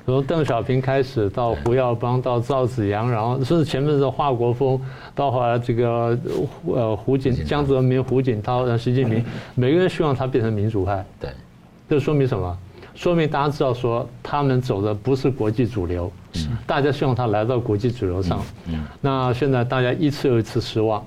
[0.07, 4.81] 从邓小平开始，到胡耀邦，到赵紫阳，然后甚至前面是华国锋，
[5.14, 6.18] 到后来这个
[6.66, 9.22] 呃胡锦、江泽民、胡锦涛，然习近平，
[9.55, 11.05] 每个人希望他变成民主派。
[11.20, 11.31] 对，
[11.91, 12.59] 这说明什么？
[12.95, 16.11] 说明大家知道说他们走的不是国际主流，
[16.66, 18.41] 大家希望他来到国际主流上。
[19.01, 21.05] 那现在大家一次又一次失望，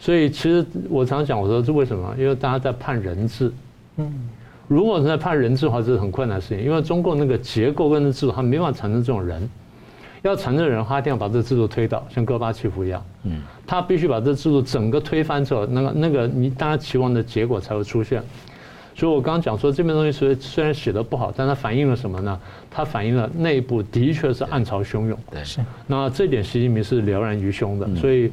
[0.00, 2.12] 所以其实我常讲，我说这为什么？
[2.18, 3.52] 因为大家在判人治。
[3.98, 4.28] 嗯。
[4.66, 9.46] 如果是在判人治的话，这是很困难的事情，因为中共那个结构跟那制度，它没办法产生这种人。
[10.22, 13.04] 要产生人，他一定要把这个制度推倒，像戈巴契夫一样。
[13.24, 18.22] 嗯，他必须把这个制度整个推翻之后，那个那个你大家期望的结果才会出现。
[18.94, 22.38] 所以我刚刚讲说，这篇东西虽虽然写的不好，但它反映了什么呢？
[22.70, 25.18] 它反映了内部的确是暗潮汹涌。
[25.30, 25.60] 对，是。
[25.86, 28.30] 那这点习近平是了然于胸的，所以。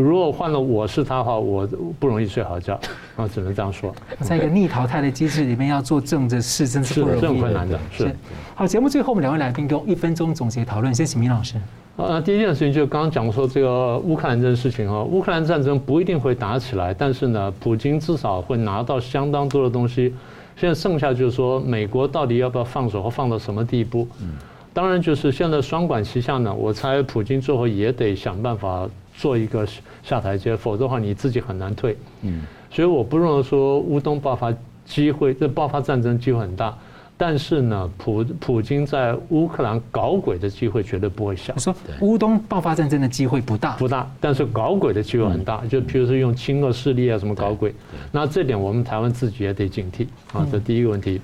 [0.00, 1.68] 如果换了我是他的话，我
[1.98, 2.80] 不容易睡好觉，
[3.14, 3.94] 啊，只能这样说。
[4.20, 7.20] 在一个逆淘汰的机制里面，要做正的事，真是不容易。
[7.20, 7.78] 是很困难的。
[7.90, 8.10] 是。
[8.54, 10.94] 好，节目最后我们两位来宾用一分钟总结讨论。
[10.94, 11.56] 先请明老师。
[11.98, 20.14] 啊，第一件事情就是刚刚讲说这个乌克兰这件事情啊，乌克兰战争不一定会打起来，但是呢，普京至少会拿到相当多的东西。
[20.56, 24.08] 现在剩下就是说，美国到底要不要放手，或放到什么地步？
[24.22, 24.30] 嗯。
[24.72, 28.88] 当然，就是现在双管齐下呢，我猜普京最后也得想办法。
[29.22, 29.64] 做一个
[30.02, 31.96] 下台阶，否则的话你自己很难退。
[32.22, 32.42] 嗯，
[32.72, 34.52] 所以我不认为说乌东爆发
[34.84, 36.76] 机会，这爆发战争机会很大。
[37.16, 41.56] 但是呢，普普京在乌克兰搞鬼的机会绝对不会小。
[41.56, 45.64] 说乌东爆发战争的机会不大，不大，但是搞鬼的机会很大。
[45.66, 47.72] 就比如说用亲俄势力啊什么搞鬼，
[48.10, 50.44] 那这点我们台湾自己也得警惕啊。
[50.50, 51.20] 这第一个问题。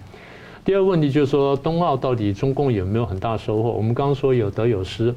[0.64, 3.70] 第二个问题就是说冬奥到底中共有没有很大收获？
[3.72, 5.12] 我们刚刚说有得有失，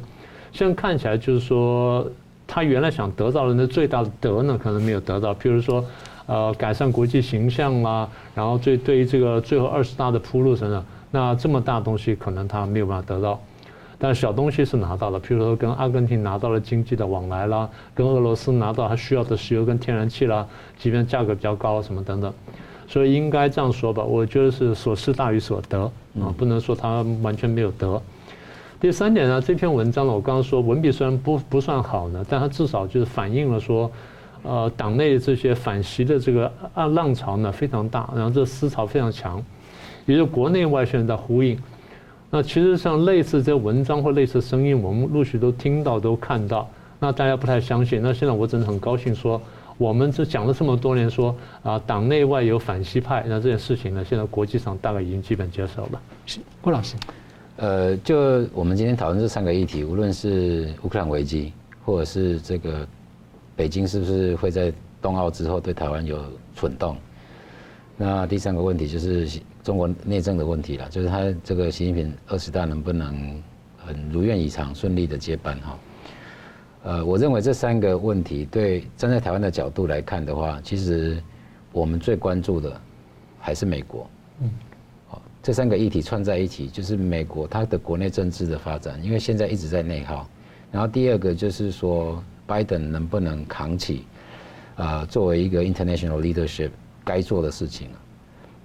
[0.51, 2.09] 现在看起来就是说。
[2.54, 5.34] 他原来想得到的那最大的德呢，可能没有得到。
[5.34, 5.82] 譬如说，
[6.26, 13.39] 呃，改善国际形象啦，然后最对于这个最后二十大的铺路等等，那这么大东西可能他没有办法得到。
[13.97, 20.45] 但小东西是拿到了，譬如说跟阿根廷拿到了经济的往来啦，跟俄罗斯拿到他需要的石油跟天然气啦，
[20.78, 22.34] 即便价格比较高什么等等。
[22.86, 25.84] 所以应该这样说吧，我觉得是所失大于所得
[26.20, 28.02] 啊，不能说他完全没有得。
[28.82, 33.91] 第三点呢，这篇文章呢，我刚刚说文笔虽然不不算好呢，但它至少就是反映了说，
[34.41, 39.39] 呃，党内这些反习的这个啊浪潮呢非常大，然后这思潮非常强，
[40.07, 41.55] 也就国内外现在在呼应。
[42.32, 46.67] 那其实像类似这文章或类似声音，我们陆续都听到都看到，
[46.97, 48.01] 那大家不太相信。
[48.01, 49.39] 那现在我真的很高兴说，
[49.77, 56.01] 我们这讲了这么多年说啊，党内外有反习派，那这件事情呢，现在国际上大概已经基本接受了。
[56.25, 56.95] 是郭老师。
[57.62, 61.53] 呃，就我们今天讨论这三个议题，无论是乌克兰危机，
[61.86, 62.88] 或者是这个
[63.55, 66.20] 北京是不是会在冬奥之后对台湾有
[66.55, 66.97] 蠢动，
[67.97, 73.39] 那第三个问题就是中国内政的问题了，就是他这个习近平二十大能不能
[73.78, 75.80] 很如愿以偿、顺利的接班哈？
[76.82, 81.22] 呃，我认为这三个问题对站在台湾的角度来看的话，其实
[81.72, 82.82] 我们最关注的
[83.39, 84.09] 还是美国。
[84.42, 84.50] 嗯。
[85.43, 90.30] 这三个议题串在一起，就是美国它的国内政治的发展，因为现在一直在内耗。
[90.72, 94.05] 然后第二个就是说，拜登能不能扛起，
[94.76, 96.70] 啊，作为一个 international leadership
[97.04, 97.89] 该做的事情。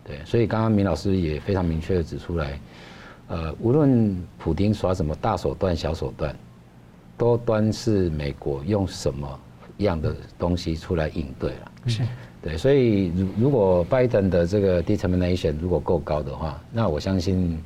[0.04, 2.60] 对，所以刚刚明老师也非常明确的指出来，
[3.28, 6.36] 呃，无论普丁耍什么大手段、小手段，
[7.16, 9.40] 都端是美国用什么
[9.78, 11.72] 样的东西出来应对了。
[11.86, 12.02] 是。
[12.46, 17.60] 对，所以如如果拜登的这个 determination 如果够高的话，那我相信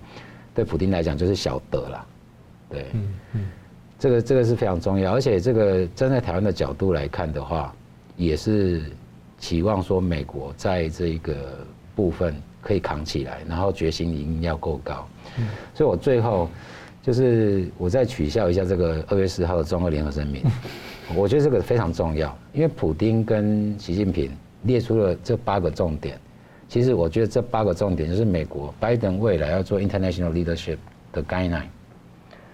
[0.55, 2.07] 对普丁来讲就是小德了。
[2.71, 3.41] 对，嗯嗯，
[3.99, 7.75] 这个这个是非常重要，而且这个站在台湾的角度来看的话，
[8.17, 8.83] 也是
[9.39, 11.59] 期望说美国在这个
[11.95, 15.07] 部分可以扛起来，然后决心一定要够高。
[15.37, 16.49] 嗯，所以我最后
[17.03, 20.43] 就是我再取笑一下这个二月四号的中俄联合声明，
[21.15, 24.31] 我觉得这个非常重要，因为普丁跟习近平
[24.63, 26.19] 列出了这八个重点。
[26.69, 30.79] 其实我觉得这八个重点就是美国拜登未来要做 international leadership
[31.13, 31.67] 的 guideline，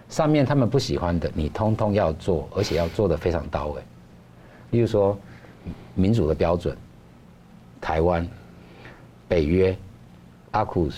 [0.09, 3.83] 上面他们不喜欢的，你通通要做，而且要做得非常到位。
[4.71, 5.19] 例如说
[5.95, 6.77] 民主的标准，
[7.81, 8.27] 台湾、
[9.29, 9.77] 北约、
[10.53, 10.95] AUKUS、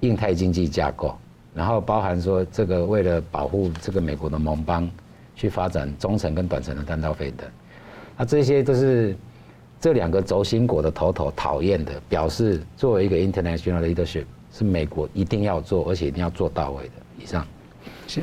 [0.00, 1.16] 印太经济架构。
[1.54, 4.86] 然后包含说，这个为了保护这个美国的盟邦，
[5.34, 7.50] 去发展中程跟短程的弹道飞弹，
[8.18, 9.16] 那这些都是
[9.86, 16.92] 这两个轴心国的头头讨厌的，表示作为一个 international leadership，是美国一定要做，而且一定要做到位的。
[17.22, 17.46] 以上，
[18.08, 18.20] 是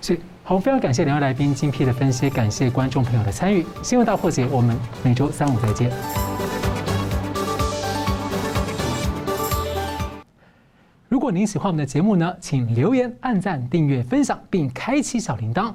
[0.00, 3.66] 是好，非常感谢两位来宾精辟的分析，感谢观众朋友的参与。
[3.82, 5.90] 新闻大破解，我们每周三五再见。
[11.08, 15.74] 如果您喜欢我们的节目呢，请留言、按赞、订阅、分享，并开启小铃铛。